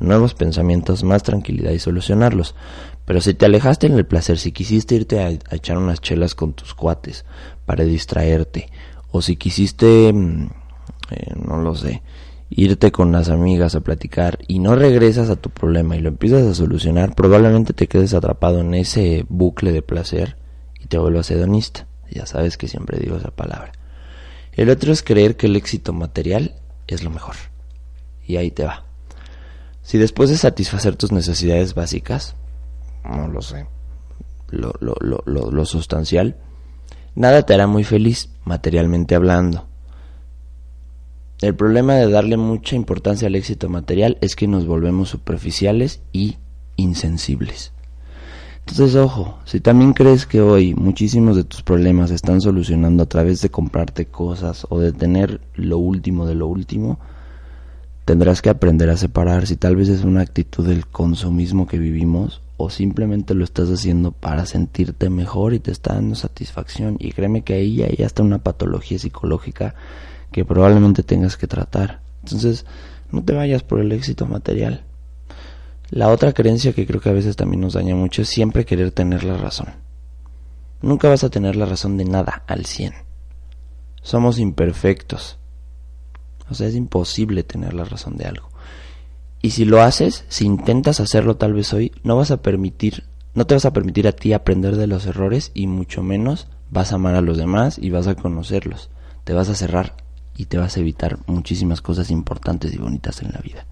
nuevos 0.00 0.34
pensamientos, 0.34 1.04
más 1.04 1.22
tranquilidad 1.22 1.72
y 1.72 1.78
solucionarlos. 1.78 2.54
Pero 3.04 3.20
si 3.20 3.34
te 3.34 3.46
alejaste 3.46 3.86
en 3.86 3.94
el 3.94 4.06
placer, 4.06 4.38
si 4.38 4.52
quisiste 4.52 4.96
irte 4.96 5.20
a, 5.20 5.30
echar 5.54 5.78
unas 5.78 6.00
chelas 6.00 6.34
con 6.34 6.54
tus 6.54 6.74
cuates 6.74 7.24
para 7.64 7.84
distraerte, 7.84 8.68
o 9.10 9.22
si 9.22 9.36
quisiste, 9.36 10.12
mm, 10.12 10.50
eh, 11.10 11.34
no 11.36 11.58
lo 11.58 11.74
sé, 11.74 12.02
irte 12.50 12.92
con 12.92 13.12
las 13.12 13.28
amigas 13.28 13.74
a 13.74 13.80
platicar 13.80 14.38
y 14.46 14.58
no 14.58 14.76
regresas 14.76 15.30
a 15.30 15.36
tu 15.36 15.50
problema 15.50 15.96
y 15.96 16.00
lo 16.00 16.08
empiezas 16.08 16.44
a 16.44 16.54
solucionar, 16.54 17.14
probablemente 17.14 17.72
te 17.72 17.88
quedes 17.88 18.14
atrapado 18.14 18.60
en 18.60 18.74
ese 18.74 19.24
bucle 19.28 19.72
de 19.72 19.82
placer 19.82 20.36
y 20.80 20.86
te 20.86 20.98
vuelvas 20.98 21.30
hedonista. 21.30 21.86
Ya 22.10 22.26
sabes 22.26 22.56
que 22.56 22.68
siempre 22.68 22.98
digo 22.98 23.16
esa 23.16 23.30
palabra. 23.30 23.72
El 24.52 24.70
otro 24.70 24.92
es 24.92 25.02
creer 25.02 25.36
que 25.36 25.46
el 25.46 25.56
éxito 25.56 25.92
material 25.92 26.54
es 26.86 27.02
lo 27.02 27.10
mejor. 27.10 27.36
Y 28.26 28.36
ahí 28.36 28.50
te 28.50 28.64
va. 28.64 28.85
Si 29.86 29.98
después 29.98 30.30
de 30.30 30.36
satisfacer 30.36 30.96
tus 30.96 31.12
necesidades 31.12 31.76
básicas, 31.76 32.34
no 33.04 33.28
lo 33.28 33.40
sé, 33.40 33.68
lo, 34.50 34.72
lo, 34.80 34.96
lo, 35.00 35.22
lo 35.52 35.64
sustancial, 35.64 36.34
nada 37.14 37.44
te 37.46 37.54
hará 37.54 37.68
muy 37.68 37.84
feliz, 37.84 38.30
materialmente 38.44 39.14
hablando. 39.14 39.68
El 41.40 41.54
problema 41.54 41.94
de 41.94 42.10
darle 42.10 42.36
mucha 42.36 42.74
importancia 42.74 43.28
al 43.28 43.36
éxito 43.36 43.68
material 43.68 44.18
es 44.20 44.34
que 44.34 44.48
nos 44.48 44.66
volvemos 44.66 45.10
superficiales 45.10 46.00
y 46.10 46.36
insensibles. 46.74 47.70
Entonces, 48.66 48.96
ojo, 48.96 49.38
si 49.44 49.60
también 49.60 49.92
crees 49.92 50.26
que 50.26 50.40
hoy 50.40 50.74
muchísimos 50.74 51.36
de 51.36 51.44
tus 51.44 51.62
problemas 51.62 52.08
se 52.08 52.16
están 52.16 52.40
solucionando 52.40 53.04
a 53.04 53.08
través 53.08 53.40
de 53.40 53.50
comprarte 53.50 54.06
cosas 54.06 54.66
o 54.68 54.80
de 54.80 54.92
tener 54.92 55.40
lo 55.54 55.78
último 55.78 56.26
de 56.26 56.34
lo 56.34 56.48
último, 56.48 56.98
tendrás 58.06 58.40
que 58.40 58.50
aprender 58.50 58.88
a 58.88 58.96
separar 58.96 59.48
si 59.48 59.56
tal 59.56 59.74
vez 59.74 59.88
es 59.88 60.04
una 60.04 60.22
actitud 60.22 60.64
del 60.64 60.86
consumismo 60.86 61.66
que 61.66 61.76
vivimos 61.76 62.40
o 62.56 62.70
simplemente 62.70 63.34
lo 63.34 63.42
estás 63.42 63.68
haciendo 63.68 64.12
para 64.12 64.46
sentirte 64.46 65.10
mejor 65.10 65.54
y 65.54 65.58
te 65.58 65.72
está 65.72 65.94
dando 65.94 66.14
satisfacción. 66.14 66.96
Y 67.00 67.10
créeme 67.10 67.42
que 67.42 67.54
ahí 67.54 67.82
hay 67.82 68.04
hasta 68.04 68.22
una 68.22 68.38
patología 68.38 69.00
psicológica 69.00 69.74
que 70.30 70.44
probablemente 70.44 71.02
tengas 71.02 71.36
que 71.36 71.48
tratar. 71.48 72.00
Entonces, 72.22 72.64
no 73.10 73.24
te 73.24 73.34
vayas 73.34 73.64
por 73.64 73.80
el 73.80 73.90
éxito 73.90 74.24
material. 74.24 74.84
La 75.90 76.08
otra 76.08 76.32
creencia 76.32 76.72
que 76.72 76.86
creo 76.86 77.00
que 77.00 77.10
a 77.10 77.12
veces 77.12 77.34
también 77.34 77.60
nos 77.60 77.74
daña 77.74 77.96
mucho 77.96 78.22
es 78.22 78.28
siempre 78.28 78.64
querer 78.64 78.92
tener 78.92 79.24
la 79.24 79.36
razón. 79.36 79.66
Nunca 80.80 81.08
vas 81.08 81.24
a 81.24 81.30
tener 81.30 81.56
la 81.56 81.66
razón 81.66 81.96
de 81.96 82.04
nada 82.04 82.44
al 82.46 82.66
100. 82.66 82.92
Somos 84.00 84.38
imperfectos. 84.38 85.40
O 86.50 86.54
sea, 86.54 86.68
es 86.68 86.74
imposible 86.74 87.42
tener 87.42 87.74
la 87.74 87.84
razón 87.84 88.16
de 88.16 88.26
algo. 88.26 88.48
Y 89.42 89.50
si 89.50 89.64
lo 89.64 89.82
haces, 89.82 90.24
si 90.28 90.44
intentas 90.44 91.00
hacerlo 91.00 91.36
tal 91.36 91.54
vez 91.54 91.72
hoy, 91.72 91.92
no 92.02 92.16
vas 92.16 92.30
a 92.30 92.42
permitir, 92.42 93.04
no 93.34 93.46
te 93.46 93.54
vas 93.54 93.64
a 93.64 93.72
permitir 93.72 94.08
a 94.08 94.12
ti 94.12 94.32
aprender 94.32 94.76
de 94.76 94.86
los 94.86 95.06
errores 95.06 95.52
y 95.54 95.66
mucho 95.66 96.02
menos 96.02 96.48
vas 96.70 96.92
a 96.92 96.96
amar 96.96 97.14
a 97.14 97.20
los 97.20 97.36
demás 97.36 97.78
y 97.78 97.90
vas 97.90 98.06
a 98.06 98.14
conocerlos. 98.14 98.90
Te 99.24 99.32
vas 99.32 99.48
a 99.48 99.54
cerrar 99.54 99.94
y 100.36 100.46
te 100.46 100.58
vas 100.58 100.76
a 100.76 100.80
evitar 100.80 101.18
muchísimas 101.26 101.80
cosas 101.80 102.10
importantes 102.10 102.74
y 102.74 102.78
bonitas 102.78 103.22
en 103.22 103.32
la 103.32 103.40
vida. 103.40 103.66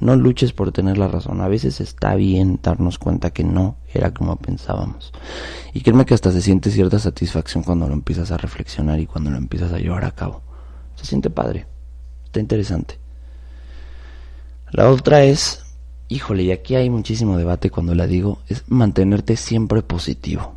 No 0.00 0.16
luches 0.16 0.52
por 0.52 0.72
tener 0.72 0.96
la 0.96 1.08
razón. 1.08 1.40
A 1.40 1.48
veces 1.48 1.80
está 1.80 2.14
bien 2.14 2.60
darnos 2.62 2.98
cuenta 2.98 3.30
que 3.30 3.44
no 3.44 3.76
era 3.92 4.14
como 4.14 4.36
pensábamos. 4.36 5.12
Y 5.74 5.80
créeme 5.82 6.06
que 6.06 6.14
hasta 6.14 6.32
se 6.32 6.40
siente 6.40 6.70
cierta 6.70 6.98
satisfacción 6.98 7.64
cuando 7.64 7.88
lo 7.88 7.94
empiezas 7.94 8.30
a 8.30 8.36
reflexionar 8.36 9.00
y 9.00 9.06
cuando 9.06 9.30
lo 9.30 9.36
empiezas 9.36 9.72
a 9.72 9.78
llevar 9.78 10.04
a 10.04 10.12
cabo. 10.12 10.42
Se 10.94 11.04
siente 11.04 11.30
padre. 11.30 11.66
Está 12.28 12.40
interesante. 12.40 12.98
La 14.70 14.90
otra 14.90 15.24
es, 15.24 15.64
híjole, 16.08 16.42
y 16.42 16.52
aquí 16.52 16.74
hay 16.74 16.90
muchísimo 16.90 17.38
debate 17.38 17.70
cuando 17.70 17.94
la 17.94 18.06
digo, 18.06 18.40
es 18.48 18.64
mantenerte 18.68 19.36
siempre 19.36 19.80
positivo. 19.80 20.54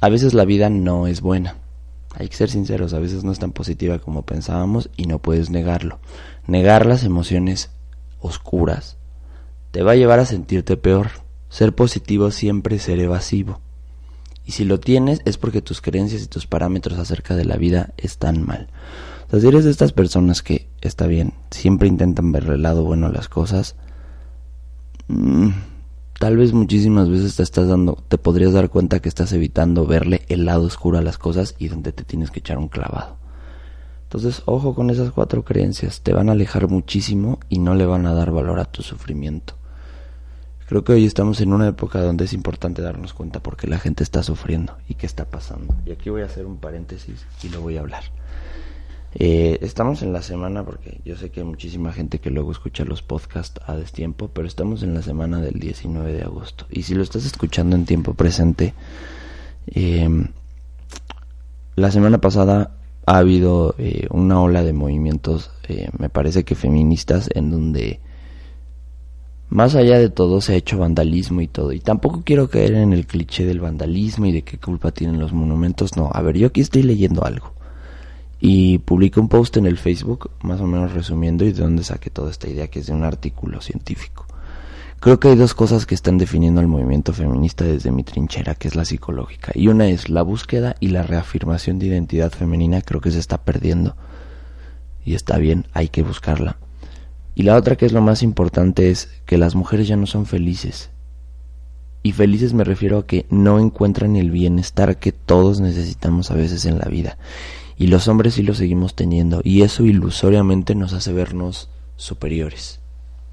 A 0.00 0.08
veces 0.08 0.34
la 0.34 0.44
vida 0.44 0.68
no 0.68 1.06
es 1.06 1.20
buena. 1.20 1.54
Hay 2.16 2.28
que 2.28 2.36
ser 2.36 2.50
sinceros, 2.50 2.94
a 2.94 2.98
veces 2.98 3.22
no 3.22 3.30
es 3.30 3.38
tan 3.38 3.52
positiva 3.52 4.00
como 4.00 4.22
pensábamos 4.22 4.90
y 4.96 5.06
no 5.06 5.20
puedes 5.20 5.50
negarlo. 5.50 6.00
Negar 6.48 6.84
las 6.84 7.04
emociones 7.04 7.70
oscuras 8.18 8.96
te 9.70 9.84
va 9.84 9.92
a 9.92 9.96
llevar 9.96 10.18
a 10.18 10.26
sentirte 10.26 10.76
peor. 10.76 11.10
Ser 11.48 11.76
positivo 11.76 12.32
siempre 12.32 12.80
ser 12.80 12.98
evasivo. 12.98 13.60
Y 14.44 14.52
si 14.52 14.64
lo 14.64 14.80
tienes 14.80 15.20
es 15.26 15.38
porque 15.38 15.62
tus 15.62 15.80
creencias 15.80 16.22
y 16.22 16.26
tus 16.26 16.48
parámetros 16.48 16.98
acerca 16.98 17.36
de 17.36 17.44
la 17.44 17.56
vida 17.56 17.92
están 17.98 18.44
mal. 18.44 18.68
Si 19.30 19.46
eres 19.46 19.64
de 19.64 19.70
estas 19.70 19.92
personas 19.92 20.42
que, 20.42 20.68
está 20.80 21.06
bien, 21.06 21.34
siempre 21.50 21.88
intentan 21.88 22.32
ver 22.32 22.44
el 22.44 22.62
lado 22.62 22.84
bueno 22.84 23.06
a 23.06 23.12
las 23.12 23.28
cosas, 23.28 23.74
mm, 25.08 25.48
tal 26.18 26.36
vez 26.36 26.52
muchísimas 26.52 27.10
veces 27.10 27.36
te 27.36 27.42
estás 27.42 27.68
dando, 27.68 28.02
te 28.08 28.18
podrías 28.18 28.52
dar 28.52 28.70
cuenta 28.70 29.00
que 29.00 29.08
estás 29.08 29.32
evitando 29.32 29.84
verle 29.84 30.22
el 30.28 30.44
lado 30.44 30.64
oscuro 30.64 30.98
a 30.98 31.02
las 31.02 31.18
cosas 31.18 31.54
y 31.58 31.68
donde 31.68 31.92
te 31.92 32.04
tienes 32.04 32.30
que 32.30 32.38
echar 32.38 32.58
un 32.58 32.68
clavado. 32.68 33.16
Entonces, 34.04 34.42
ojo 34.46 34.74
con 34.74 34.90
esas 34.90 35.10
cuatro 35.10 35.44
creencias, 35.44 36.00
te 36.00 36.12
van 36.12 36.28
a 36.28 36.32
alejar 36.32 36.68
muchísimo 36.68 37.40
y 37.48 37.58
no 37.58 37.74
le 37.74 37.84
van 37.84 38.06
a 38.06 38.14
dar 38.14 38.30
valor 38.30 38.60
a 38.60 38.64
tu 38.64 38.82
sufrimiento. 38.82 39.54
Creo 40.68 40.84
que 40.84 40.92
hoy 40.92 41.04
estamos 41.04 41.40
en 41.40 41.52
una 41.52 41.68
época 41.68 42.00
donde 42.00 42.24
es 42.24 42.32
importante 42.32 42.82
darnos 42.82 43.12
cuenta 43.12 43.40
porque 43.40 43.66
la 43.66 43.78
gente 43.78 44.02
está 44.04 44.22
sufriendo 44.22 44.76
y 44.88 44.94
qué 44.94 45.06
está 45.06 45.24
pasando. 45.24 45.74
Y 45.84 45.92
aquí 45.92 46.10
voy 46.10 46.22
a 46.22 46.26
hacer 46.26 46.46
un 46.46 46.58
paréntesis 46.58 47.26
y 47.42 47.48
lo 47.48 47.60
voy 47.60 47.76
a 47.76 47.80
hablar. 47.80 48.04
Eh, 49.18 49.60
estamos 49.62 50.02
en 50.02 50.12
la 50.12 50.20
semana, 50.20 50.62
porque 50.62 51.00
yo 51.02 51.16
sé 51.16 51.30
que 51.30 51.40
hay 51.40 51.46
muchísima 51.46 51.90
gente 51.90 52.18
que 52.18 52.30
luego 52.30 52.52
escucha 52.52 52.84
los 52.84 53.00
podcasts 53.00 53.58
a 53.64 53.74
destiempo, 53.74 54.28
pero 54.30 54.46
estamos 54.46 54.82
en 54.82 54.92
la 54.92 55.00
semana 55.00 55.40
del 55.40 55.58
19 55.58 56.12
de 56.12 56.22
agosto. 56.22 56.66
Y 56.68 56.82
si 56.82 56.94
lo 56.94 57.02
estás 57.02 57.24
escuchando 57.24 57.76
en 57.76 57.86
tiempo 57.86 58.12
presente, 58.12 58.74
em, 59.68 60.28
la 61.76 61.90
semana 61.90 62.18
pasada 62.18 62.76
ha 63.06 63.16
habido 63.16 63.74
eh, 63.78 64.06
una 64.10 64.42
ola 64.42 64.62
de 64.62 64.74
movimientos, 64.74 65.50
eh, 65.68 65.88
me 65.98 66.10
parece 66.10 66.44
que 66.44 66.54
feministas, 66.54 67.30
en 67.34 67.50
donde 67.50 68.00
más 69.48 69.74
allá 69.76 69.98
de 69.98 70.10
todo 70.10 70.42
se 70.42 70.52
ha 70.52 70.56
hecho 70.56 70.76
vandalismo 70.78 71.40
y 71.40 71.48
todo. 71.48 71.72
Y 71.72 71.80
tampoco 71.80 72.22
quiero 72.22 72.50
caer 72.50 72.74
en 72.74 72.92
el 72.92 73.06
cliché 73.06 73.46
del 73.46 73.60
vandalismo 73.60 74.26
y 74.26 74.32
de 74.32 74.42
qué 74.42 74.58
culpa 74.58 74.92
tienen 74.92 75.20
los 75.20 75.32
monumentos. 75.32 75.96
No, 75.96 76.10
a 76.12 76.20
ver, 76.20 76.36
yo 76.36 76.48
aquí 76.48 76.60
estoy 76.60 76.82
leyendo 76.82 77.24
algo 77.24 77.55
y 78.38 78.78
publiqué 78.78 79.20
un 79.20 79.28
post 79.28 79.56
en 79.56 79.66
el 79.66 79.78
Facebook, 79.78 80.30
más 80.42 80.60
o 80.60 80.66
menos 80.66 80.92
resumiendo 80.92 81.44
y 81.44 81.52
de 81.52 81.62
dónde 81.62 81.84
saqué 81.84 82.10
toda 82.10 82.30
esta 82.30 82.48
idea, 82.48 82.68
que 82.68 82.80
es 82.80 82.86
de 82.86 82.92
un 82.92 83.04
artículo 83.04 83.60
científico. 83.60 84.26
Creo 85.00 85.20
que 85.20 85.28
hay 85.28 85.36
dos 85.36 85.54
cosas 85.54 85.86
que 85.86 85.94
están 85.94 86.18
definiendo 86.18 86.60
el 86.60 86.66
movimiento 86.66 87.12
feminista 87.12 87.64
desde 87.64 87.92
mi 87.92 88.02
trinchera, 88.02 88.54
que 88.54 88.68
es 88.68 88.74
la 88.76 88.84
psicológica. 88.84 89.52
Y 89.54 89.68
una 89.68 89.88
es 89.88 90.08
la 90.08 90.22
búsqueda 90.22 90.74
y 90.80 90.88
la 90.88 91.02
reafirmación 91.02 91.78
de 91.78 91.86
identidad 91.86 92.32
femenina, 92.32 92.80
creo 92.80 93.00
que 93.00 93.10
se 93.10 93.18
está 93.18 93.38
perdiendo. 93.38 93.94
Y 95.04 95.14
está 95.14 95.38
bien, 95.38 95.66
hay 95.72 95.88
que 95.88 96.02
buscarla. 96.02 96.56
Y 97.34 97.42
la 97.42 97.56
otra 97.56 97.76
que 97.76 97.86
es 97.86 97.92
lo 97.92 98.00
más 98.00 98.22
importante 98.22 98.90
es 98.90 99.10
que 99.26 99.36
las 99.36 99.54
mujeres 99.54 99.86
ya 99.86 99.96
no 99.96 100.06
son 100.06 100.24
felices. 100.24 100.90
Y 102.02 102.12
felices 102.12 102.54
me 102.54 102.64
refiero 102.64 102.98
a 102.98 103.06
que 103.06 103.26
no 103.30 103.58
encuentran 103.58 104.16
el 104.16 104.30
bienestar 104.30 104.98
que 104.98 105.12
todos 105.12 105.60
necesitamos 105.60 106.30
a 106.30 106.34
veces 106.34 106.64
en 106.64 106.78
la 106.78 106.86
vida 106.86 107.18
y 107.78 107.88
los 107.88 108.08
hombres 108.08 108.34
sí 108.34 108.42
lo 108.42 108.54
seguimos 108.54 108.94
teniendo 108.94 109.40
y 109.44 109.62
eso 109.62 109.84
ilusoriamente 109.84 110.74
nos 110.74 110.92
hace 110.92 111.12
vernos 111.12 111.68
superiores, 111.96 112.80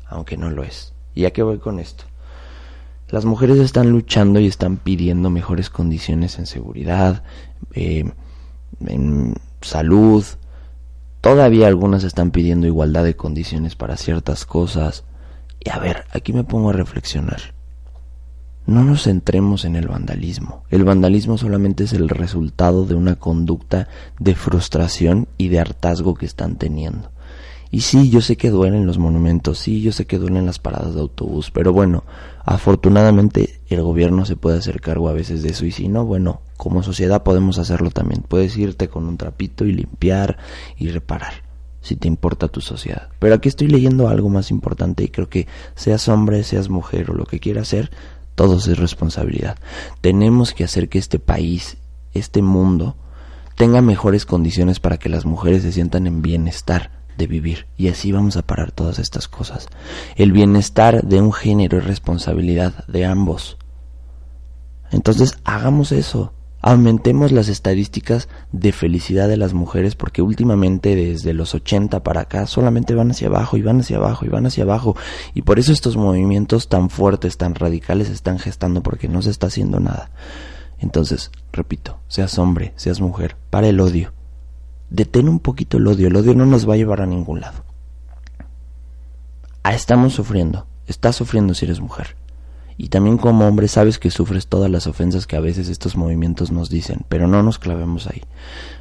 aunque 0.07 0.38
no 0.38 0.50
lo 0.50 0.63
es. 0.63 0.93
¿Y 1.15 1.25
a 1.25 1.31
qué 1.31 1.43
voy 1.43 1.59
con 1.59 1.79
esto? 1.79 2.05
Las 3.09 3.25
mujeres 3.25 3.59
están 3.59 3.91
luchando 3.91 4.39
y 4.39 4.47
están 4.47 4.77
pidiendo 4.77 5.29
mejores 5.29 5.69
condiciones 5.69 6.39
en 6.39 6.47
seguridad, 6.47 7.23
eh, 7.73 8.12
en 8.88 9.35
salud. 9.62 10.25
Todavía 11.21 11.67
algunas 11.67 12.03
están 12.03 12.31
pidiendo 12.31 12.65
igualdad 12.65 13.03
de 13.03 13.15
condiciones 13.15 13.75
para 13.75 13.97
ciertas 13.97 14.45
cosas. 14.45 15.03
Y 15.59 15.69
a 15.69 15.79
ver, 15.79 16.05
aquí 16.12 16.33
me 16.33 16.43
pongo 16.43 16.71
a 16.71 16.73
reflexionar. 16.73 17.53
No 18.65 18.84
nos 18.84 19.03
centremos 19.03 19.65
en 19.65 19.75
el 19.75 19.88
vandalismo. 19.88 20.63
El 20.70 20.86
vandalismo 20.86 21.38
solamente 21.38 21.84
es 21.84 21.93
el 21.93 22.08
resultado 22.08 22.86
de 22.86 22.96
una 22.96 23.15
conducta 23.15 23.89
de 24.20 24.36
frustración 24.36 25.27
y 25.38 25.50
de 25.50 25.60
hartazgo 25.60 26.13
que 26.13 26.25
están 26.25 26.55
teniendo. 26.55 27.12
Y 27.72 27.82
sí, 27.82 28.12
yo 28.12 28.22
sé 28.22 28.38
que 28.38 28.51
duelen 28.51 28.86
los 28.86 29.00
monumentos, 29.00 29.58
sí, 29.58 29.82
yo 29.82 29.91
sé 29.91 30.05
que 30.05 30.20
duelen 30.20 30.46
las 30.46 30.60
paradas 30.60 30.93
de 30.93 31.01
autobús, 31.01 31.50
pero 31.50 31.74
bueno, 31.74 32.03
afortunadamente 32.46 33.62
el 33.67 33.82
gobierno 33.82 34.25
se 34.25 34.36
puede 34.36 34.60
hacer 34.60 34.79
cargo 34.79 35.10
a 35.10 35.13
veces 35.13 35.41
de 35.41 35.50
eso 35.50 35.65
y 35.65 35.72
si 35.72 35.88
no, 35.88 36.05
bueno, 36.05 36.41
como 36.55 36.84
sociedad 36.84 37.24
podemos 37.24 37.58
hacerlo 37.58 37.89
también. 37.89 38.22
Puedes 38.22 38.55
irte 38.58 38.89
con 38.89 39.08
un 39.08 39.17
trapito 39.17 39.65
y 39.65 39.72
limpiar 39.72 40.38
y 40.77 40.89
reparar, 40.89 41.34
si 41.82 41.96
te 41.96 42.08
importa 42.08 42.48
tu 42.48 42.62
sociedad. 42.62 43.10
Pero 43.17 43.34
aquí 43.34 43.50
estoy 43.50 43.70
leyendo 43.70 44.08
algo 44.08 44.29
más 44.29 44.51
importante 44.51 45.03
y 45.03 45.08
creo 45.08 45.27
que 45.27 45.48
seas 45.74 46.08
hombre, 46.08 46.43
seas 46.43 46.70
mujer 46.70 47.10
o 47.10 47.15
lo 47.15 47.25
que 47.25 47.39
quieras 47.39 47.70
ser, 47.70 47.89
todos 48.35 48.67
es 48.67 48.77
responsabilidad. 48.77 49.57
Tenemos 50.01 50.53
que 50.53 50.63
hacer 50.63 50.89
que 50.89 50.99
este 50.99 51.19
país, 51.19 51.77
este 52.13 52.41
mundo, 52.41 52.95
tenga 53.55 53.81
mejores 53.81 54.25
condiciones 54.25 54.79
para 54.79 54.97
que 54.97 55.09
las 55.09 55.25
mujeres 55.25 55.63
se 55.63 55.71
sientan 55.71 56.07
en 56.07 56.21
bienestar 56.21 56.91
de 57.17 57.27
vivir. 57.27 57.67
Y 57.77 57.89
así 57.89 58.11
vamos 58.11 58.37
a 58.37 58.41
parar 58.41 58.71
todas 58.71 58.99
estas 58.99 59.27
cosas. 59.27 59.67
El 60.15 60.31
bienestar 60.31 61.03
de 61.03 61.21
un 61.21 61.31
género 61.31 61.77
es 61.77 61.85
responsabilidad 61.85 62.85
de 62.87 63.05
ambos. 63.05 63.57
Entonces 64.91 65.37
hagamos 65.43 65.91
eso. 65.91 66.33
Aumentemos 66.63 67.32
las 67.32 67.50
estadísticas 67.50 68.27
de 68.51 68.72
felicidad 68.72 69.27
de 69.27 69.38
las 69.38 69.53
mujeres 69.53 69.96
porque 69.96 70.24
últimamente 70.24 70.96
desde 70.96 71.34
los 71.34 71.53
80 71.53 72.01
para 72.01 72.22
acá 72.22 72.48
solamente 72.48 72.96
van 72.96 73.12
hacia 73.12 73.27
abajo 73.27 73.58
y 73.58 73.62
van 73.62 73.82
hacia 73.82 73.98
abajo 73.98 74.25
y 74.25 74.29
van 74.29 74.48
hacia 74.48 74.63
abajo. 74.63 74.96
Y 75.36 75.43
por 75.43 75.60
eso 75.60 75.72
estos 75.72 75.98
movimientos 75.98 76.70
tan 76.70 76.89
fuertes, 76.89 77.38
tan 77.38 77.53
radicales 77.53 78.10
están 78.10 78.39
gestando 78.39 78.82
porque 78.82 79.08
no 79.08 79.22
se 79.22 79.29
está 79.29 79.48
haciendo 79.48 79.79
nada. 79.79 80.10
Entonces, 80.79 81.29
repito, 81.51 82.00
seas 82.08 82.39
hombre, 82.39 82.74
seas 82.77 83.00
mujer, 83.00 83.38
para 83.51 83.67
el 83.67 83.79
odio 83.79 84.12
detén 84.93 85.27
un 85.27 85.39
poquito 85.39 85.77
el 85.77 85.88
odio. 85.88 86.08
El 86.08 86.15
odio 86.15 86.34
no 86.36 86.46
nos 86.46 86.70
va 86.70 86.75
a 86.75 86.77
llevar 86.77 87.01
a 87.01 87.05
ningún 87.05 87.41
lado. 87.41 87.65
Ah, 89.63 89.74
estamos 89.74 90.13
sufriendo. 90.13 90.67
Estás 90.88 91.15
sufriendo 91.15 91.53
si 91.53 91.65
eres 91.65 91.82
mujer. 91.82 92.15
Y 92.77 92.89
también 92.89 93.18
como 93.18 93.48
hombre 93.48 93.68
sabes 93.68 94.00
que 94.00 94.12
sufres 94.12 94.48
todas 94.48 94.70
las 94.70 94.88
ofensas 94.88 95.27
que 95.27 95.36
a 95.36 95.42
veces 95.42 95.70
estos 95.70 95.96
movimientos 95.96 96.51
nos 96.51 96.70
dicen, 96.70 97.01
pero 97.10 97.27
no 97.27 97.44
nos 97.44 97.60
clavemos 97.60 98.08
ahí. 98.08 98.24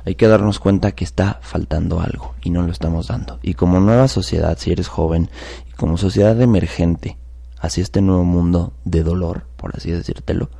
Hay 0.05 0.15
que 0.15 0.29
darnos 0.29 0.59
cuenta 0.59 0.93
que 0.93 1.05
está 1.05 1.39
faltando 1.43 2.01
algo 2.01 2.35
y 2.43 2.51
no 2.51 2.63
lo 2.63 2.73
estamos 2.73 3.09
dando. 3.09 3.39
Y 3.43 3.55
como 3.55 3.81
nueva 3.81 4.09
sociedad, 4.09 4.57
si 4.59 4.73
eres 4.73 4.89
joven, 4.89 5.29
y 5.69 5.73
como 5.73 5.99
sociedad 5.99 6.41
emergente 6.41 7.19
hacia 7.61 7.83
este 7.83 8.03
nuevo 8.03 8.25
mundo 8.25 8.73
de 8.85 9.03
dolor, 9.03 9.45
por 9.57 9.77
así 9.77 9.91
decírtelo, 9.91 10.51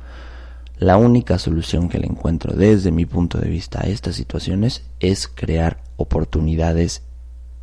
la 0.77 0.97
única 0.97 1.39
solución 1.39 1.87
que 1.87 1.99
le 1.99 2.07
encuentro 2.07 2.53
desde 2.53 2.91
mi 2.91 3.05
punto 3.05 3.37
de 3.37 3.49
vista 3.49 3.79
a 3.81 3.87
estas 3.87 4.15
situaciones 4.15 4.83
es 4.99 5.27
crear 5.27 5.81
oportunidades 5.97 7.03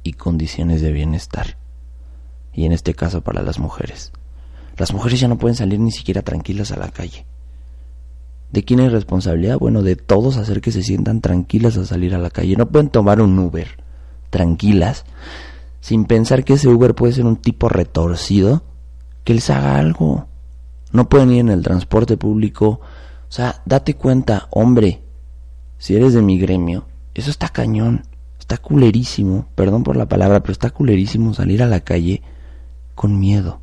y 0.02 0.14
condiciones 0.14 0.80
de 0.80 0.92
bienestar. 0.92 1.56
Y 2.52 2.64
en 2.64 2.72
este 2.72 2.94
caso 2.94 3.20
para 3.20 3.42
las 3.42 3.58
mujeres. 3.58 4.12
Las 4.80 4.92
mujeres 4.92 5.20
ya 5.20 5.28
no 5.28 5.38
pueden 5.38 5.54
salir 5.54 5.78
ni 5.78 5.92
siquiera 5.92 6.22
tranquilas 6.22 6.72
a 6.72 6.76
la 6.76 6.88
calle. 6.88 7.26
¿De 8.50 8.64
quién 8.64 8.80
es 8.80 8.90
responsabilidad? 8.90 9.58
Bueno, 9.58 9.82
de 9.82 9.94
todos 9.94 10.38
hacer 10.38 10.60
que 10.60 10.72
se 10.72 10.82
sientan 10.82 11.20
tranquilas 11.20 11.76
a 11.76 11.84
salir 11.84 12.16
a 12.16 12.18
la 12.18 12.30
calle. 12.30 12.56
No 12.56 12.66
pueden 12.66 12.88
tomar 12.88 13.20
un 13.20 13.38
Uber 13.38 13.68
tranquilas 14.30 15.04
sin 15.80 16.06
pensar 16.06 16.42
que 16.44 16.54
ese 16.54 16.68
Uber 16.68 16.94
puede 16.94 17.12
ser 17.12 17.26
un 17.26 17.36
tipo 17.36 17.68
retorcido 17.68 18.64
que 19.22 19.34
les 19.34 19.50
haga 19.50 19.78
algo. 19.78 20.26
No 20.90 21.08
pueden 21.08 21.30
ir 21.30 21.40
en 21.40 21.50
el 21.50 21.62
transporte 21.62 22.16
público 22.16 22.80
o 23.30 23.32
sea, 23.32 23.62
date 23.64 23.94
cuenta, 23.94 24.48
hombre, 24.50 25.02
si 25.78 25.94
eres 25.94 26.14
de 26.14 26.20
mi 26.20 26.36
gremio, 26.36 26.86
eso 27.14 27.30
está 27.30 27.48
cañón, 27.48 28.02
está 28.40 28.56
culerísimo, 28.56 29.46
perdón 29.54 29.84
por 29.84 29.96
la 29.96 30.08
palabra, 30.08 30.40
pero 30.40 30.50
está 30.50 30.70
culerísimo 30.70 31.32
salir 31.32 31.62
a 31.62 31.68
la 31.68 31.78
calle 31.78 32.22
con 32.96 33.20
miedo. 33.20 33.60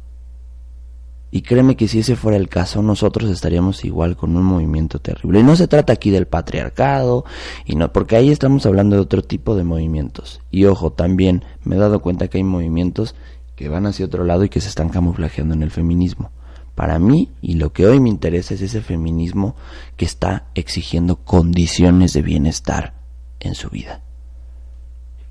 Y 1.30 1.42
créeme 1.42 1.76
que 1.76 1.88
si 1.88 2.00
ese 2.00 2.16
fuera 2.16 2.38
el 2.38 2.48
caso, 2.48 2.82
nosotros 2.82 3.30
estaríamos 3.30 3.84
igual 3.84 4.16
con 4.16 4.36
un 4.38 4.44
movimiento 4.44 5.00
terrible. 5.00 5.42
Y 5.42 5.44
no 5.44 5.56
se 5.56 5.68
trata 5.68 5.94
aquí 5.94 6.10
del 6.10 6.28
patriarcado, 6.28 7.26
y 7.66 7.76
no, 7.76 7.92
porque 7.92 8.16
ahí 8.16 8.32
estamos 8.32 8.66
hablando 8.66 8.96
de 8.96 9.02
otro 9.02 9.22
tipo 9.22 9.56
de 9.56 9.64
movimientos. 9.64 10.42
Y 10.52 10.66
ojo, 10.66 10.92
también 10.92 11.44
me 11.64 11.76
he 11.76 11.80
dado 11.80 12.02
cuenta 12.02 12.30
que 12.30 12.38
hay 12.38 12.44
movimientos 12.44 13.16
que 13.56 13.68
van 13.70 13.86
hacia 13.88 14.06
otro 14.06 14.24
lado 14.24 14.44
y 14.44 14.50
que 14.50 14.62
se 14.62 14.70
están 14.70 14.90
camuflajeando 14.90 15.54
en 15.54 15.64
el 15.64 15.72
feminismo. 15.72 16.32
Para 16.76 17.00
mí, 17.00 17.32
y 17.42 17.56
lo 17.56 17.74
que 17.74 17.88
hoy 17.88 18.00
me 18.00 18.10
interesa 18.10 18.54
es 18.54 18.62
ese 18.62 18.82
feminismo 18.82 19.56
que 19.98 20.06
está 20.06 20.46
exigiendo 20.54 21.18
condiciones 21.18 22.14
de 22.14 22.22
bienestar 22.22 22.94
en 23.40 23.56
su 23.56 23.70
vida. 23.70 24.04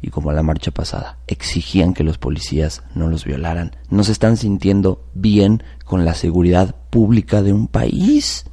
Y 0.02 0.10
como 0.10 0.32
la 0.32 0.42
marcha 0.42 0.70
pasada, 0.70 1.18
exigían 1.26 1.94
que 1.94 2.04
los 2.04 2.18
policías 2.18 2.82
no 2.94 3.08
los 3.08 3.24
violaran, 3.24 3.74
no 3.90 4.04
se 4.04 4.12
están 4.12 4.36
sintiendo 4.36 5.04
bien 5.14 5.62
con 5.84 6.04
la 6.04 6.14
seguridad 6.14 6.74
pública 6.90 7.42
de 7.42 7.52
un 7.52 7.66
país, 7.66 8.44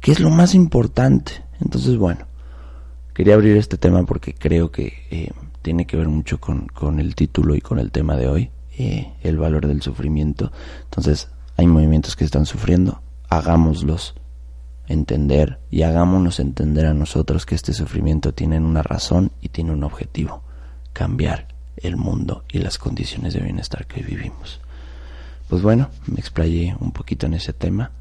que 0.00 0.12
es 0.12 0.20
lo 0.20 0.30
más 0.30 0.54
importante. 0.54 1.44
Entonces, 1.60 1.96
bueno, 1.96 2.26
quería 3.14 3.34
abrir 3.34 3.56
este 3.56 3.78
tema 3.78 4.04
porque 4.04 4.34
creo 4.34 4.70
que 4.70 4.92
eh, 5.10 5.30
tiene 5.62 5.86
que 5.86 5.96
ver 5.96 6.08
mucho 6.08 6.38
con, 6.38 7.00
el 7.00 7.14
título 7.14 7.54
y 7.54 7.60
con 7.60 7.78
el 7.78 7.90
tema 7.90 8.16
de 8.16 8.28
hoy, 8.28 8.50
eh, 8.76 9.14
el 9.22 9.38
valor 9.38 9.66
del 9.66 9.80
sufrimiento. 9.80 10.52
Entonces, 10.84 11.28
hay 11.56 11.66
movimientos 11.66 12.16
que 12.16 12.24
están 12.24 12.44
sufriendo, 12.44 13.00
hagámoslos 13.30 14.14
entender 14.86 15.58
y 15.70 15.82
hagámonos 15.82 16.40
entender 16.40 16.86
a 16.86 16.94
nosotros 16.94 17.46
que 17.46 17.54
este 17.54 17.72
sufrimiento 17.72 18.34
tiene 18.34 18.58
una 18.58 18.82
razón 18.82 19.32
y 19.40 19.48
tiene 19.48 19.72
un 19.72 19.84
objetivo, 19.84 20.42
cambiar 20.92 21.48
el 21.76 21.96
mundo 21.96 22.44
y 22.50 22.58
las 22.58 22.78
condiciones 22.78 23.34
de 23.34 23.40
bienestar 23.40 23.86
que 23.86 24.02
vivimos. 24.02 24.60
Pues 25.48 25.62
bueno, 25.62 25.90
me 26.06 26.20
explayé 26.20 26.76
un 26.80 26.92
poquito 26.92 27.26
en 27.26 27.34
ese 27.34 27.52
tema. 27.52 27.92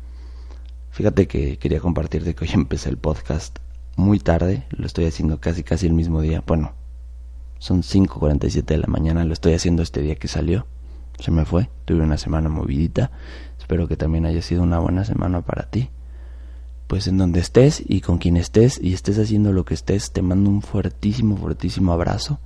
Fíjate 0.91 1.27
que 1.27 1.57
quería 1.57 1.79
compartirte 1.79 2.35
que 2.35 2.45
hoy 2.45 2.51
empecé 2.53 2.89
el 2.89 2.97
podcast 2.97 3.59
muy 3.95 4.19
tarde, 4.19 4.65
lo 4.71 4.85
estoy 4.85 5.05
haciendo 5.05 5.39
casi 5.39 5.63
casi 5.63 5.87
el 5.87 5.93
mismo 5.93 6.21
día. 6.21 6.43
Bueno, 6.45 6.73
son 7.59 7.81
5.47 7.81 8.65
de 8.65 8.77
la 8.77 8.87
mañana, 8.87 9.23
lo 9.23 9.33
estoy 9.33 9.53
haciendo 9.53 9.83
este 9.83 10.01
día 10.01 10.15
que 10.15 10.27
salió 10.27 10.65
se 11.19 11.31
me 11.31 11.45
fue, 11.45 11.69
tuve 11.85 12.01
una 12.01 12.17
semana 12.17 12.49
movidita, 12.49 13.11
espero 13.59 13.87
que 13.87 13.97
también 13.97 14.25
haya 14.25 14.41
sido 14.41 14.63
una 14.63 14.79
buena 14.79 15.05
semana 15.05 15.41
para 15.41 15.69
ti. 15.69 15.89
Pues 16.93 17.07
en 17.07 17.17
donde 17.17 17.39
estés 17.39 17.81
y 17.87 18.01
con 18.01 18.19
quien 18.19 18.37
estés 18.37 18.79
y 18.79 18.93
estés 18.93 19.17
haciendo 19.17 19.51
lo 19.51 19.65
que 19.65 19.73
estés, 19.73 20.11
te 20.11 20.21
mando 20.21 20.51
un 20.51 20.61
fuertísimo, 20.61 21.35
fuertísimo 21.35 21.91
abrazo, 21.91 22.39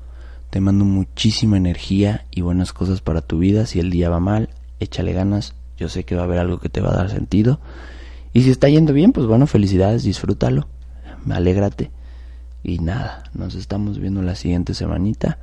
te 0.49 0.62
mando 0.62 0.86
muchísima 0.86 1.57
energía 1.57 2.23
y 2.31 2.39
buenas 2.39 2.71
cosas 2.71 3.01
para 3.01 3.19
tu 3.19 3.39
vida, 3.39 3.65
si 3.65 3.81
el 3.81 3.89
día 3.89 4.10
va 4.10 4.21
mal, 4.21 4.47
échale 4.79 5.12
ganas, 5.12 5.53
yo 5.75 5.89
sé 5.89 6.05
que 6.05 6.15
va 6.15 6.21
a 6.21 6.23
haber 6.23 6.39
algo 6.39 6.62
que 6.62 6.69
te 6.69 6.79
va 6.79 6.91
a 6.91 6.95
dar 6.95 7.10
sentido. 7.10 7.60
Y 8.31 8.43
si 8.43 8.49
está 8.49 8.69
yendo 8.69 8.93
bien, 8.93 9.12
pues 9.12 9.27
bueno, 9.27 9.47
felicidades, 9.47 10.03
disfrútalo, 10.03 10.69
alégrate. 11.29 11.91
Y 12.63 12.79
nada, 12.79 13.23
nos 13.33 13.53
estamos 13.53 13.99
viendo 13.99 14.21
la 14.21 14.36
siguiente 14.36 14.73
semanita. 14.73 15.39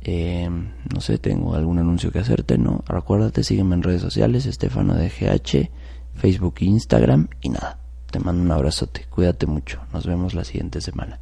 Eh, 0.00 0.48
no 0.48 1.02
sé, 1.02 1.18
tengo 1.18 1.54
algún 1.54 1.78
anuncio 1.78 2.10
que 2.10 2.20
hacerte, 2.20 2.56
¿no? 2.56 2.82
Recuérdate, 2.86 3.44
sígueme 3.44 3.74
en 3.74 3.82
redes 3.82 4.00
sociales, 4.00 4.46
Estefano 4.46 4.94
de 4.94 5.10
Facebook 5.10 6.54
e 6.60 6.64
Instagram 6.64 7.28
y 7.42 7.50
nada. 7.50 7.89
Te 8.10 8.18
mando 8.18 8.42
un 8.42 8.50
abrazote, 8.50 9.06
cuídate 9.08 9.46
mucho, 9.46 9.80
nos 9.92 10.06
vemos 10.06 10.34
la 10.34 10.44
siguiente 10.44 10.80
semana. 10.80 11.18